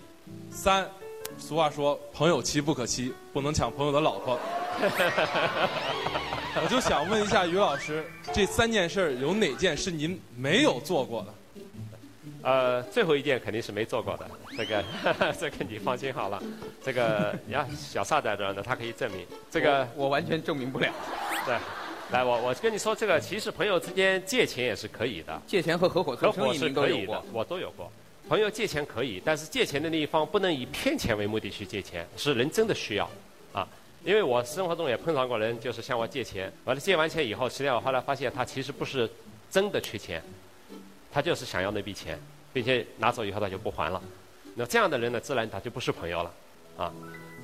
[0.51, 0.89] 三，
[1.37, 4.39] 俗话说朋友妻不可欺，不能抢朋友的老婆。
[6.63, 11.35] 我就想问一下于老师，这三件事有哪件是您没有做过的？
[12.43, 14.83] 呃，最后一件肯定是没做过的，这个
[15.39, 16.43] 这个你放心好了。
[16.83, 19.27] 这个你看小撒在这儿呢，他可以证明。
[19.51, 20.91] 这个我完全证明不了。
[21.45, 21.55] 对。
[22.11, 27.91] 来，我我跟你说，这个其实朋友之间借钱也是可以的，借钱和合伙合伙是可以的，我都有过。
[28.27, 33.09] 朋友借钱可以，但是借钱的那一方不能以骗钱为目的去借钱，是人真的需要，
[33.53, 33.69] 啊，
[34.05, 39.09] 因为我生活中也碰上过人，就是向我借钱，完了借完钱以后，实际上我后来发现他其实不是
[39.51, 40.23] 真的缺钱，
[41.13, 42.19] 他就是想要那笔钱，
[42.55, 44.03] 并且拿走以后他就不还了，
[44.55, 46.33] 那这样的人呢，自然他就不是朋友了，
[46.79, 46.91] 啊，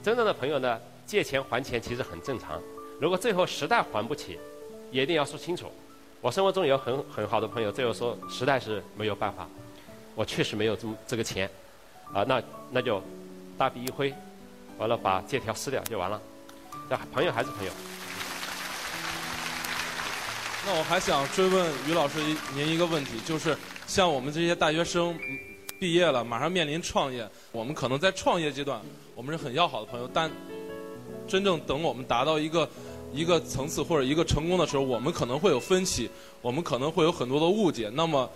[0.03, 2.63] 真正的朋友呢，借钱还钱其实很正常，
[2.99, 4.39] 如果最后实在还不起。
[4.95, 5.67] 也一定要说清楚。
[6.21, 9.45] 我生活中有很很好的朋友，最后说实在是没有办法，
[10.15, 11.51] 我确实没有这么这个钱，
[12.13, 13.03] 啊，那那就
[13.59, 14.15] 大笔一挥，
[14.79, 16.23] 完了把借条撕掉就完了。
[16.89, 17.73] 这朋友还是朋友。
[20.65, 22.21] 那我还想追问于老师
[22.55, 25.19] 您一个问题，就是像我们这些大学生
[25.81, 28.81] 毕业了，马上面临创业，我们可能在创业阶段
[29.17, 30.31] 我们是很要好的朋友，但
[31.27, 32.71] 真正等我们达到一个。
[33.15, 36.11] 一个层次或者一个成功的时候，我们可能会有分歧，
[36.43, 37.89] 我们可能会有很多的误解。
[37.95, 38.29] 那么，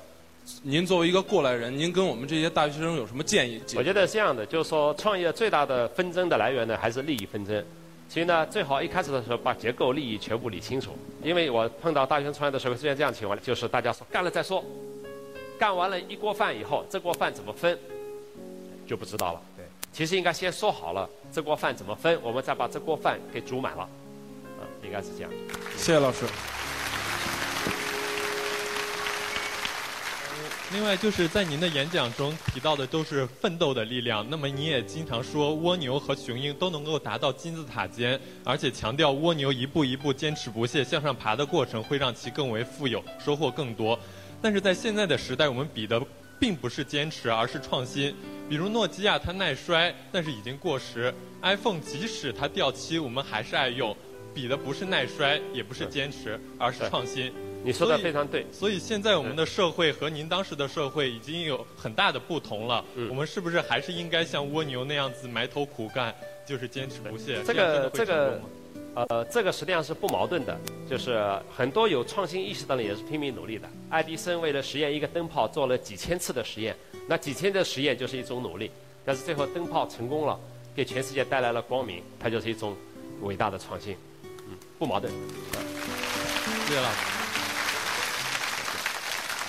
[0.63, 3.61] 您作为一个过来人，您跟我们这些大学生有什么建议？
[3.77, 7.65] 我觉得是这样的，就是说，创业最大的纷争的来源呢，还是利益纷争。
[8.09, 10.93] 其实呢，最好一开始的时候把结构利益全部理清楚。
[11.23, 14.65] 因为我碰到大学生创业的时候，出现这样情况，就是大家说干了再说，
[15.59, 17.77] 干完了一锅饭以后，这锅饭怎么分
[18.87, 19.43] 就不知道了。
[19.57, 23.87] 对，其实应该先说好了这锅饭怎么分，我们再把这锅饭给煮满了。
[24.89, 25.31] 应该是这样。
[25.77, 26.25] 谢谢老师。
[30.73, 34.27] 另外，就是在您的演讲中提到的都是奋斗的力量。
[34.29, 43.99] 那么，你也经常说蜗牛和雄鹰都能够达到金字塔尖，而且强调蜗牛一步一步坚持不懈向上爬的过程会让其更为富有，收获更多。
[44.43, 46.01] 但是在现在的时代，我们比的
[46.39, 48.15] 并不是坚持，而是创新。
[48.47, 53.97] 比如诺基亚，它耐摔，但是已经过时；iPhone 即使它掉漆，我们还是爱用。
[54.39, 57.33] 比的不是耐摔，也不是坚持，而是创新。
[57.65, 58.47] 你说的非常对。
[58.53, 62.85] 所以现在我们的社会和您当时的社会已经有很大的不同了。
[63.11, 66.15] 我们是不是还是应该像蜗牛那样子埋头苦干，
[66.47, 67.43] 就是坚持不懈？
[67.43, 68.41] 这个这个，
[68.95, 70.57] 呃，这个实际上是不矛盾的。
[70.89, 71.21] 就是
[71.53, 73.69] 很多有创新意识的人也是拼命努力的。
[73.91, 76.77] 爱迪生为了实验一个灯泡做了几千次的实验，
[77.09, 78.71] 那几千的实验就是一种努力。
[79.05, 80.39] 但是最后灯泡成功了，
[80.77, 82.77] 给全世界带来了光明，它就是一种
[83.23, 83.97] 伟大的创新。
[84.79, 85.13] 不矛盾。
[86.67, 86.97] 谢谢老师。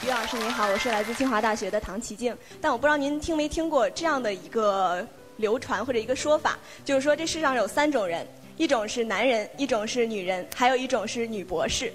[0.06, 5.06] 于老师您好，我是来自清华大学的唐奇静，但我不知道您听没听过这样的一个
[5.38, 8.26] 流传或者一个说法，就是说这世上有三种人，
[8.58, 11.94] 一种是男人，一种是女人，还有一种是女博士。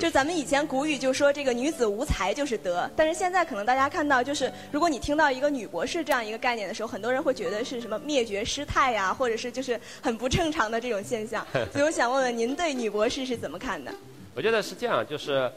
[0.00, 11.46] 就咱们以前古语就说这个女子无才就是德，但是现在可能大家看到就是，如果你听到一个女博士这样一个概念的时候，很多人会觉得是什么灭绝师太呀，或者是就是很不正常的这种现象。
[11.72, 13.92] 所以我想问问您对女博士是怎么看的？
[14.34, 15.50] 我觉得是这样，就是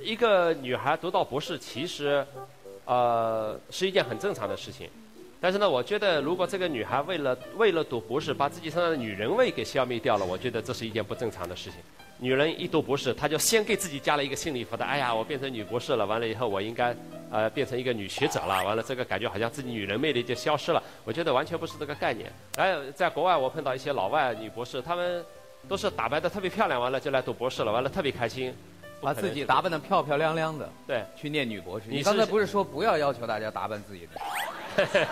[0.00, 2.26] 一个女孩读到博士，其实
[2.84, 4.88] 呃是一件很正常的事情。
[5.40, 11.78] 但是呢，我觉得如果这个女孩为了为了读博士，把自己身上的女人味给消灭掉了，我觉得这是一件不正常的事情。
[12.18, 14.88] 女人一读博士，她就先给自己加了一个心理负担。
[14.88, 16.94] 哎呀，我变成女博士了，完了以后我应该
[17.30, 18.64] 呃变成一个女学者了。
[18.64, 20.82] 完了，这个感觉好像自己女人魅力就消失了。
[21.04, 22.32] 我觉得完全不是这个概念。
[22.56, 25.24] 还有在国外，我碰到一些老外女博士，她们
[25.68, 28.54] 都是打扮的特别漂亮，完了就来读博士了，完了特别开心。
[28.98, 31.84] 把自己打扮的漂漂亮亮的，对，去念女博士。
[31.86, 34.18] 你你刚才不是说不要要求大家打扮自己的？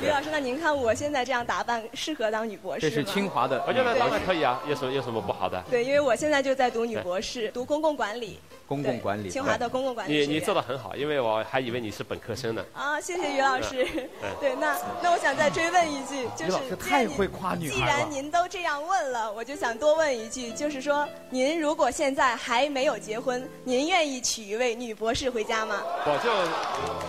[0.00, 2.90] 于老师，那您看我现在这样打扮适合当女博士吗？
[2.90, 5.62] 这是清华的，我觉得当然可以啊，有什么有什么不好的？
[5.70, 8.38] 对，因为我现在就在读女博士，读公共管理。
[8.66, 9.30] 公共管理。
[9.30, 10.26] 清华的公共管理。
[10.26, 12.62] 你你做的很好，因为我还以为你是本科生呢。
[12.74, 13.86] 啊，谢谢于老师。
[14.38, 17.80] 对，那那我想再追问一句，就是老师太会夸女既。
[17.80, 25.82] 然您都这样问了，我就想多问一句，就是说，您如果现在还没有结婚，您愿意娶一位女博士回家吗？
[26.04, 26.18] 我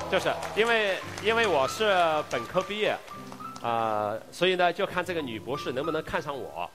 [0.09, 1.93] 就就是因为因为我是
[2.29, 2.97] 本科毕业，
[3.61, 6.69] 啊、所以呢就看这个女博士能不能看上我，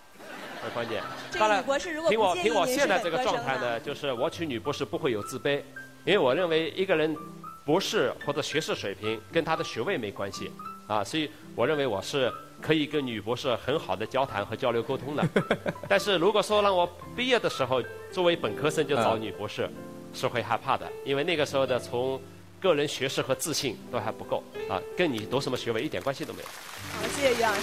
[0.62, 1.02] 很关键。
[1.38, 3.70] 当然博士如果凭我凭我现在这个状态呢？
[3.72, 5.62] 呢，就是我娶女博士不会有自卑，
[6.04, 7.16] 因为我认为一个人
[7.64, 10.50] 博士或者学士水平跟他的学位没关系
[10.86, 15.26] 啊，所以我认为我是可以跟女博士很好的交谈和交流沟通的。
[15.88, 16.86] 但是如果说让我
[17.16, 19.68] 毕业的时候作为本科生就找女博士，
[20.12, 22.20] 是会害怕的，因为那个时候的从
[22.64, 26.48] 个人学识和自信都还不够啊，跟你读什么学位一点关系都没有。
[26.48, 27.60] 好，谢谢于老师。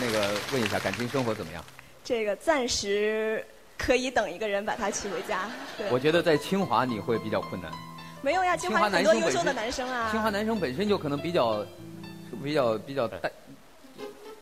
[0.00, 1.64] 那个问一下，感情生活怎么样？
[2.04, 3.46] 这个暂时
[3.78, 5.48] 可以等一个人把他娶回家。
[5.78, 7.70] 对，我觉得在清华你会比较困难。
[8.20, 10.10] 没有呀，清清华很多优秀的男生啊。
[10.10, 11.64] 清华男生本身就可能比较，
[12.42, 13.30] 比较比较带。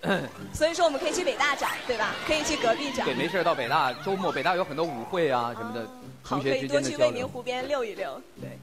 [0.54, 2.14] 所以说我们可以去北大找，对吧？
[2.26, 3.04] 可以去隔壁找。
[3.04, 5.86] 对，没事儿到北大，周末北大有很多舞会啊什么的，
[6.22, 7.26] 好，可以多去未名。
[7.26, 8.20] 湖边溜一溜。
[8.40, 8.58] 对。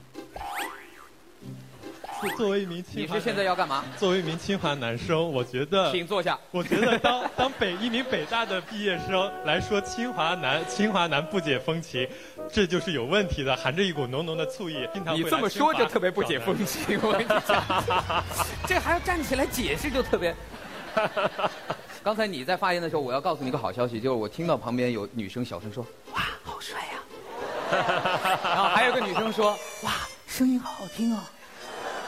[2.36, 3.86] 作为一名清华你是现在要干嘛？
[3.96, 6.36] 作为一名清华男生，我觉得，请坐下。
[6.50, 12.10] 我觉得当当北一名北大的毕业生来说清华男清华男不解风情，
[12.52, 14.88] 这就是有问题的，含着一股浓浓的醋意。
[14.92, 17.64] 经常会你这么说就特别不解风情，我跟你讲，
[18.66, 20.36] 这还要站起来解释就特别。
[22.04, 26.24] 刚才你在发言的时候，我要告诉你一个好消息，就是我听到旁边有女生小声说：“哇，
[28.44, 29.92] 然后还有个女生说：“哇，
[30.28, 31.20] 声音好好听哦。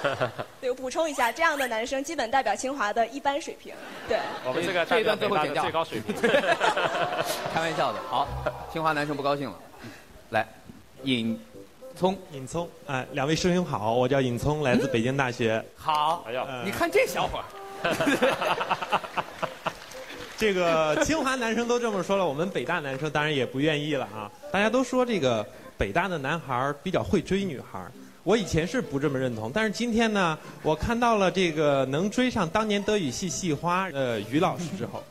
[0.62, 3.74] 对，我补充一下，这样的男生基本代表清华的一般水平。
[4.08, 4.17] 对。
[4.45, 6.15] 我们这个这一段最后剪掉最高水平。
[7.54, 8.00] 开玩笑的。
[8.10, 8.28] 好，
[8.72, 9.56] 清华男生不高兴了，
[10.30, 10.48] 来，
[11.04, 11.38] 尹
[11.98, 15.62] 聪，尹聪，哎，两位师兄好，我叫尹聪，来自北京大学。
[15.76, 17.45] 好，哎呀，你看这小伙儿。
[20.39, 24.32] 这个清华男生都这么说了，我们北大男生当然也不愿意了啊。
[24.54, 25.45] 大家都说这个
[25.78, 27.91] 北大的男孩儿比较会追女孩儿，
[28.23, 35.04] 我以前是不这么认同，但是今天呢，我看到了这个能追上当年德语系系花呃于老师之后，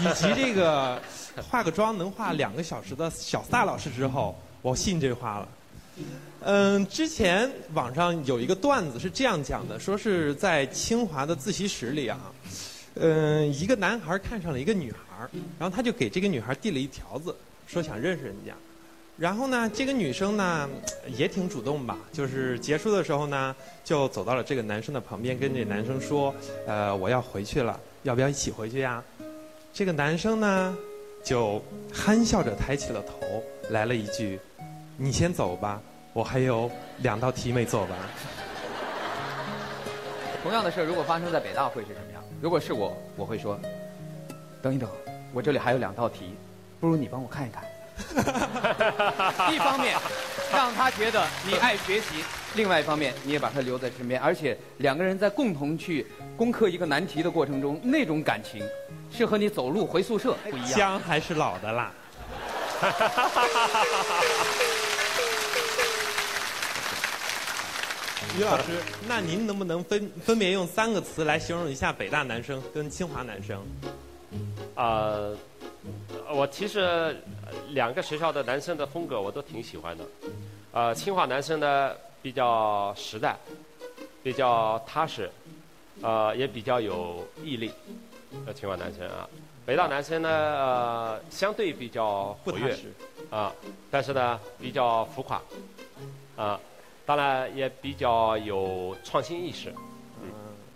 [0.00, 1.00] 以及这个
[1.48, 5.48] 化个妆能化两个小时的小撒老师之后，我信这话了。
[6.42, 12.20] 嗯，之前网上有一个段子是这样讲的，说是在清华的自习室里啊，
[12.96, 15.28] 嗯，一个男孩看上了一个女孩，
[15.58, 17.34] 然后他就给这个女孩递了一条子，
[17.66, 18.52] 说想认识人家。
[19.16, 20.68] 然后呢，这个女生呢
[21.16, 26.34] 也挺主动吧，就是结束的时候呢，就走到了这个男生的旁边，跟这男生说
[26.66, 29.02] ：“呃，我要回去了，要不要一起回去呀？”
[29.72, 30.76] 这个男生呢
[31.24, 34.38] 就憨笑着抬起了头，来了一句
[34.96, 35.80] ：“你先走吧，
[36.12, 37.90] 我还有两道题没做完。”
[40.42, 42.13] 同样的事如果发生在北大会是什么？
[42.44, 43.58] 如果是我，我会说，
[44.60, 44.86] 等一等，
[45.32, 46.34] 我这里还有两道题，
[46.78, 47.64] 不如你帮我看一看。
[49.50, 49.96] 一方面
[50.52, 52.22] 让他觉得你爱学习，
[52.54, 58.62] 另外一方面你也把他留在身边，而且两个人在共同去攻克一个难题的过程中，那种感情
[59.10, 60.72] 是和你走路回宿舍不一样。
[60.76, 61.90] 姜还是老的辣。
[68.36, 68.72] 于老师，
[69.06, 73.64] 那您能不能分分别用三个词来形容一下北大男生跟清华男生？
[74.74, 75.36] 呃，
[76.26, 80.04] 呃我其实呃两个学校的男生的风格我都挺喜欢的。
[80.72, 83.36] 呃，清华男生呢比较实在，
[84.20, 85.30] 比较踏实，
[86.02, 87.70] 呃，也比较有毅力。
[88.46, 89.28] 呃，清华男生啊，
[89.64, 92.92] 北大男生呢，呃，相对比较活跃不踏实，
[93.30, 93.54] 啊，
[93.92, 95.40] 但是呢比较浮夸，
[96.36, 96.58] 啊，
[97.06, 99.72] 当然也比较有创新意识。
[100.22, 100.30] 嗯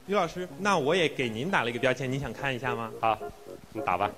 [0.07, 2.91] 于老师，那我也给您打了一个标签，您想看一下吗？
[3.01, 3.19] 好，
[3.73, 4.11] 你打吧。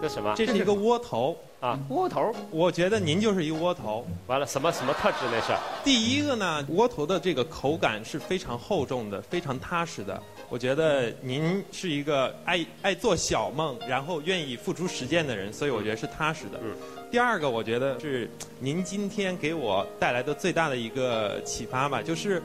[0.00, 0.34] 这什么？
[0.36, 2.32] 这是一个窝头啊，窝头。
[2.50, 4.06] 我觉得您就是一窝头。
[4.26, 5.52] 完了，什么什么特质那是？
[5.84, 10.22] 第一个呢，窝头的这个口感是非常厚重的，非常踏实的。
[10.48, 16.60] 我觉得您是一个爱爱做小梦，然后愿意付出实践的人，所以我觉得是踏实的。
[16.62, 16.76] 嗯。
[17.10, 18.30] 第二个，我觉得是
[18.60, 22.40] 您今天给我带来的最大的一个启发吧，就是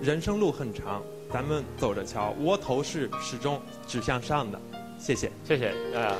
[0.00, 4.58] 人生路很长，咱们走着瞧，窝头是始终指向上的。
[4.98, 5.72] 谢谢，谢谢。
[5.94, 6.16] 呃，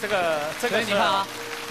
[0.00, 1.26] 这个这个你看啊，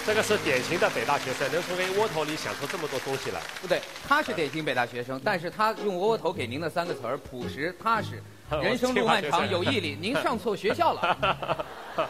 [0.06, 3.40] 这个是典型的北大学生，能从这个窝头里想出这么多东西来。
[3.60, 8.22] 不对，他是典型北大学生，但是他用窝头给您的三个词儿：朴实、踏实、
[8.62, 9.96] 人生路漫长、有毅力。
[10.00, 12.06] 您上错学校了。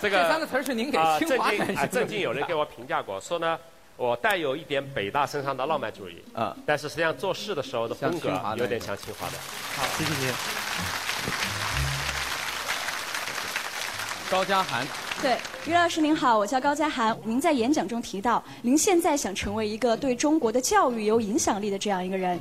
[0.00, 3.58] 这个这三个词儿是您给啊清华男生的最近有人给我评价过，说呢，
[3.96, 9.32] 我带有一点北大身上的浪漫主义，啊，但是实际上做事的时候的风格有点像清华的。
[9.76, 11.47] 好，谢谢您。
[14.30, 14.86] 高佳涵，
[15.22, 17.16] 对，于老师您好，我叫高佳涵。
[17.24, 22.38] 您在演讲中提到，您现在想成为一个对中国的教育有影响力的这样一个人。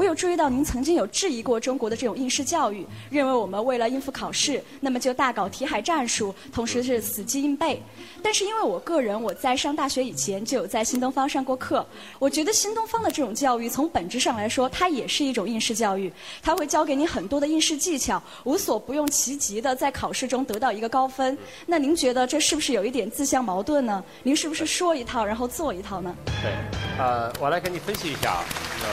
[0.00, 7.82] 我有注意到您曾经有质疑过中国的这种应试教育，认为我们为了应付考试，那么就大搞题海战术，同时是死记硬背。
[8.22, 11.86] 但是因为我个人我在上大学以前就有在新东方上过课，
[12.18, 16.10] 我觉得新东方的这种教育从本质上来说，它也是一种应试教育，
[16.42, 21.36] 它会教给你很多的应试技巧，无所不用其极的在考试中得到一个高分。
[21.66, 24.02] 那您觉得这是不是有一点自相矛盾呢？
[24.22, 26.16] 您是不是说一套然后做一套呢？
[26.40, 26.54] 对，
[26.98, 28.44] 呃，我来给你分析一下啊。
[28.82, 28.88] 呃，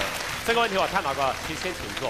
[0.47, 2.09] 这个问题我探讨过，请先请坐。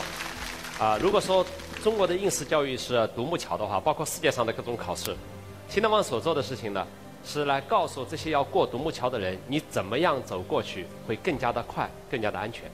[0.77, 1.43] 啊、如果说
[1.83, 5.11] 中国的应试教育是独木桥的话，包括世界上的各种考试，
[5.67, 6.85] 新东方所做的事情呢，
[7.25, 12.69] 是来告诉这些要过独木桥的人，你怎么样走过去会更加的快，更加的安全。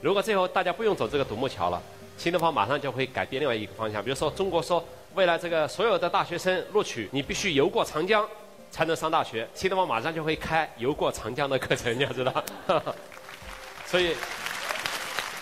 [0.00, 1.82] 如果最后大家不用走这个独木桥了，
[2.16, 4.02] 新东方马上就会改变另外一个方向。
[4.02, 4.82] 比如说，中国说
[5.12, 8.26] 未来这个所有的大学生录取，你必须游过长江
[8.70, 12.42] 才能上大学，新东方马上就会开游过长江的课程，你要知道。
[13.84, 14.16] 所以，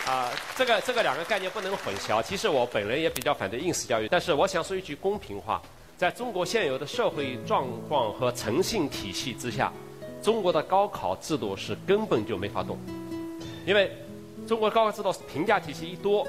[0.07, 2.23] 啊、这个这个两个概念不能混淆。
[2.23, 5.63] 其实我本人也比较反对应试教育，但是我想说一句公平话，
[5.97, 9.73] 在中国现有的社会状况和诚信体系之下，
[10.21, 12.77] 中国的高考制度是根本就没法动，
[13.65, 13.91] 因为
[14.47, 16.27] 中国高考制度评价体系一多，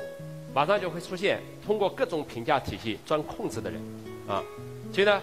[0.54, 3.82] 马上就会出现通过各种评价体系钻空子的人，
[4.28, 4.44] 啊，
[4.94, 5.20] 所以呢，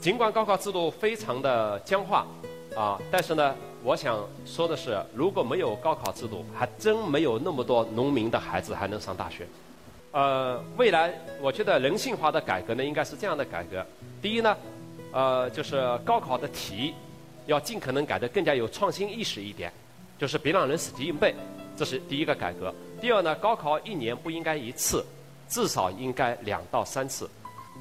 [0.00, 2.26] 尽管高考制度非常的僵化，
[2.76, 3.54] 啊，但是呢，
[3.84, 9.46] 我想说的是，如果没有高考制度，还真没有那么多农民的孩子还能上大学。
[10.12, 13.84] 呃，未来我觉得人性化的改革呢，应该是这样的改革：
[14.22, 14.56] 第一呢，
[15.12, 16.94] 呃，就是高考的题
[17.44, 19.70] 要尽可能改得更加有创新意识一点，
[20.18, 21.34] 就是别让人死记硬背，
[21.76, 22.72] 这是第一个改革。
[23.02, 25.04] 第二呢，高考一年不应该一次，
[25.46, 27.28] 至少应该两到三次。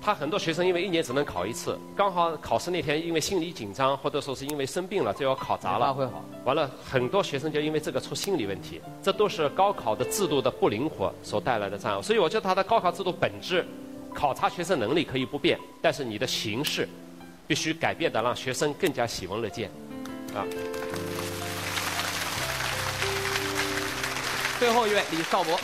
[0.06, 5.86] 他很多学生因为一年只能考一次，刚好考试那天因为心理紧张，或者说是因为生病了，就要考砸了。
[5.86, 6.26] 发挥好。
[6.44, 12.02] 完了，很多学生就因为这个出心理问题，这都是高考的制度的不灵活所带来的障碍。
[12.02, 13.66] 所以我觉得他的高考制度本质，
[14.14, 16.86] 考察学生能力可以不变，但是你的形式
[17.48, 19.72] 必须改变的，让学生更加喜闻乐见，
[20.36, 20.44] 啊。
[24.60, 25.58] 最后一位李少博。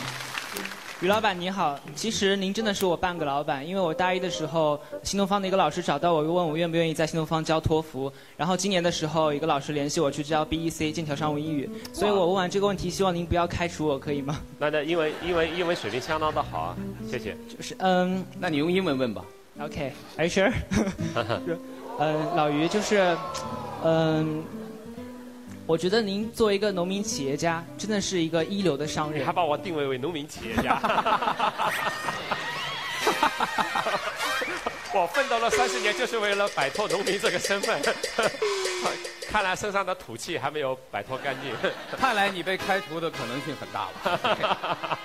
[1.02, 8.12] 于老板你好，其实您真的是我半个老板，因为我大一的时候，新东方的一个老师找到我，问我愿不愿意在新东方教托福。
[8.36, 11.70] 然后今年的时候，一个老师联系我去教 BEC 剑桥商务英语。
[11.90, 14.40] 所以我问完这个问题，希望您不要开除我，可以吗？
[14.58, 16.76] 那那英文英文英文水平相当的好啊，
[17.10, 17.34] 谢谢。
[17.48, 19.24] 就是嗯，那你用英文问吧。
[19.58, 20.52] OK，Are、you sure？
[21.98, 23.16] 嗯， 老于就是，
[23.84, 24.44] 嗯，
[25.70, 29.20] 我觉得您作为一个农民企业家，真的是一个一流的商人。
[29.20, 30.80] 你还把我定位为农民企业家。
[34.92, 37.80] 我奋斗了三十年，就是为了摆脱农民这个身份。
[39.30, 41.54] 看来身上的土气还没有摆脱干净。
[41.96, 44.98] 看来你被开除的可能性很大了。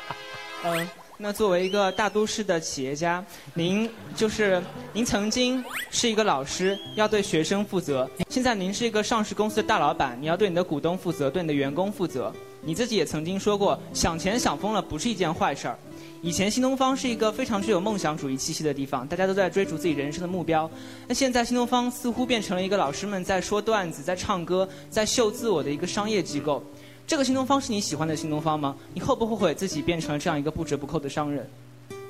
[0.66, 4.62] 嗯，那作为一个大都市的企业家，您就是
[4.92, 12.34] 您曾经是一个老师，要对学生负责；现在您是一个上市公司的大老板，你要对你的股东负责，对你的员工负责。
[12.62, 15.78] 你自己也曾经说过，想钱想疯了不是一件坏事儿。
[16.22, 20.70] 以前新东方是一个非常具有梦想主义气息的地方，大家都在追逐自己人生的目标。
[21.08, 26.62] 那现在新东方似乎变成了一个老师们在说段子、在唱歌、在秀自我的一个商业机构。
[27.08, 28.76] 这个新东方是你喜欢的新东方吗？
[28.94, 31.48] 你后不后悔自己变成了这样一个不折不扣的商人？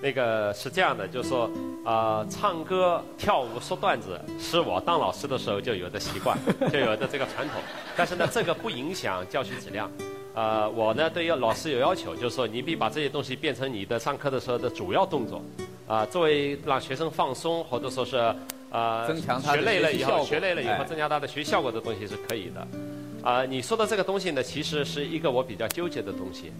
[0.02, 1.50] 那个是这样的，就是说，
[1.84, 6.38] 呃，唱歌、跳舞、说段子是我当老师的时候就有的习惯，
[6.72, 7.62] 就有的这个传统。
[7.98, 9.92] 但是呢，这个不影响教学质量。
[10.34, 15.42] 呃，我呢对老师有要求，就是说你必把这些东西变成你的上课的时候的主要动作，
[15.88, 18.18] 啊，作为让学生放松或者说是
[18.70, 22.68] 呃增强他的学累了以后，学累了以后哎增加他的学习效果的东西是可以的。
[23.26, 26.54] 啊、你说的这个东西呢，其实是一个我比较纠结的东西，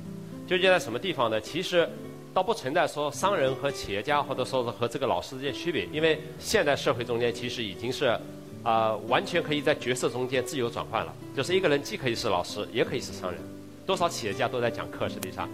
[0.48, 1.40] 纠结在什么地方呢？
[1.40, 1.88] 其实
[2.34, 8.20] 倒不存在说商人和企业家或者说是和这个老师之间区别，因为现代社会中间其实已经是。
[8.66, 13.40] 啊、完全可以在角色中间自由转换了，就是一个人既可以是老师，也可以是商人。
[13.86, 15.48] 多少企业家都在讲课，实际上。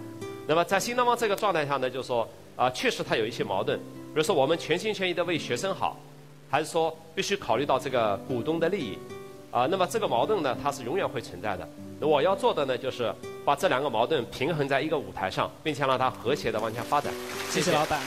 [0.46, 3.78] 那么在新东方这个状态下呢，就是说啊、确实它有一些矛盾。
[3.78, 6.00] 比如说，我们全心全意的为学生好，
[6.48, 8.96] 还是说必须考虑到这个股东的利益？
[9.52, 11.68] 啊、那么这个矛盾呢，它是永远会存在的。
[12.00, 17.12] 那我要做的呢，就是把这两个矛盾平衡在一个舞台上，并且让它和谐的往前发展。
[17.50, 18.00] 谢谢老板。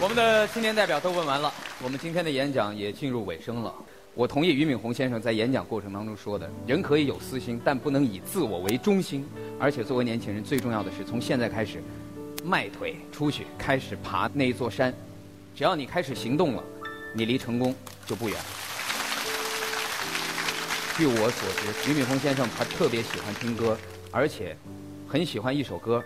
[0.00, 3.72] 我们的青年代表都问完了，我们今天的演讲也进入尾声了。
[4.12, 9.24] 我同意俞敏洪先生在演讲过程当中说的：人可以有私心，但不能以自我为中心。
[9.60, 11.80] 而且作为年轻人，最重要的是从现在开始，
[12.42, 14.92] 迈腿出去，开始爬那一座山。
[15.54, 16.62] 只要你开始行动了，
[17.14, 17.72] 你离成功
[18.04, 18.44] 就不远了。
[20.96, 23.76] 据我所知，俞敏洪先生他特别喜欢听歌，
[24.12, 24.56] 而且
[25.08, 25.98] 很喜欢一首歌《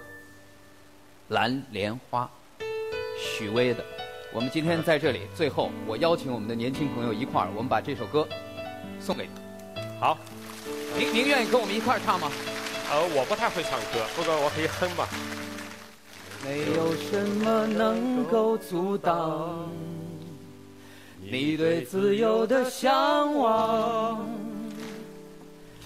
[1.28, 2.24] 蓝莲花》。
[3.18, 3.84] 许巍的。
[4.32, 8.26] 我们今天在这里，最后我邀请我们的年轻朋友一块儿，我们把这首歌
[8.98, 9.30] 送给你。
[10.00, 10.16] 好，
[10.96, 12.32] 您您愿意跟我们一块儿唱吗？
[12.90, 15.06] 呃，我不太会唱歌，不过我可以哼吧。
[16.42, 19.68] 没有什么能够阻挡
[21.20, 24.26] 你对自由的向往，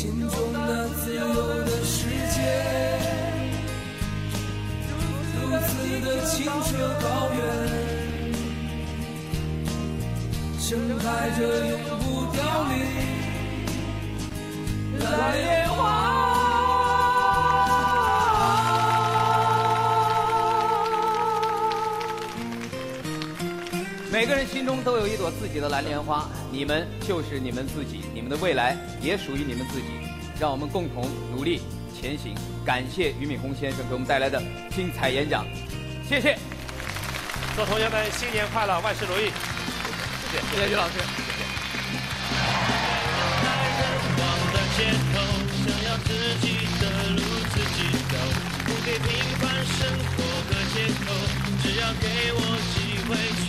[0.00, 1.20] 心中那自由
[1.62, 2.40] 的世界。
[5.36, 5.68] 如此
[6.00, 6.70] 的清澈
[7.02, 7.38] 高远，
[10.58, 11.04] 盛开
[11.38, 12.02] 着永不
[12.34, 12.40] 凋
[12.70, 12.72] 零
[15.04, 15.78] 蓝莲花。
[24.10, 29.86] 每个人心中都有一朵自己的蓝莲花，你们就是你们自己，你们的未来也属于你们自己。
[30.40, 31.60] 让我们共同努力
[31.94, 32.34] 前行。
[32.64, 34.42] 感谢俞敏洪先生给我们带来的
[34.74, 35.46] 精彩演讲，
[36.08, 36.38] 谢谢。
[37.56, 39.30] 祝同学们新年快乐，万事如意。
[40.30, 40.94] 谢谢，谢谢俞老师。
[52.00, 52.38] 给我
[52.72, 52.76] 机
[53.08, 53.10] 会
[53.44, 53.48] 去。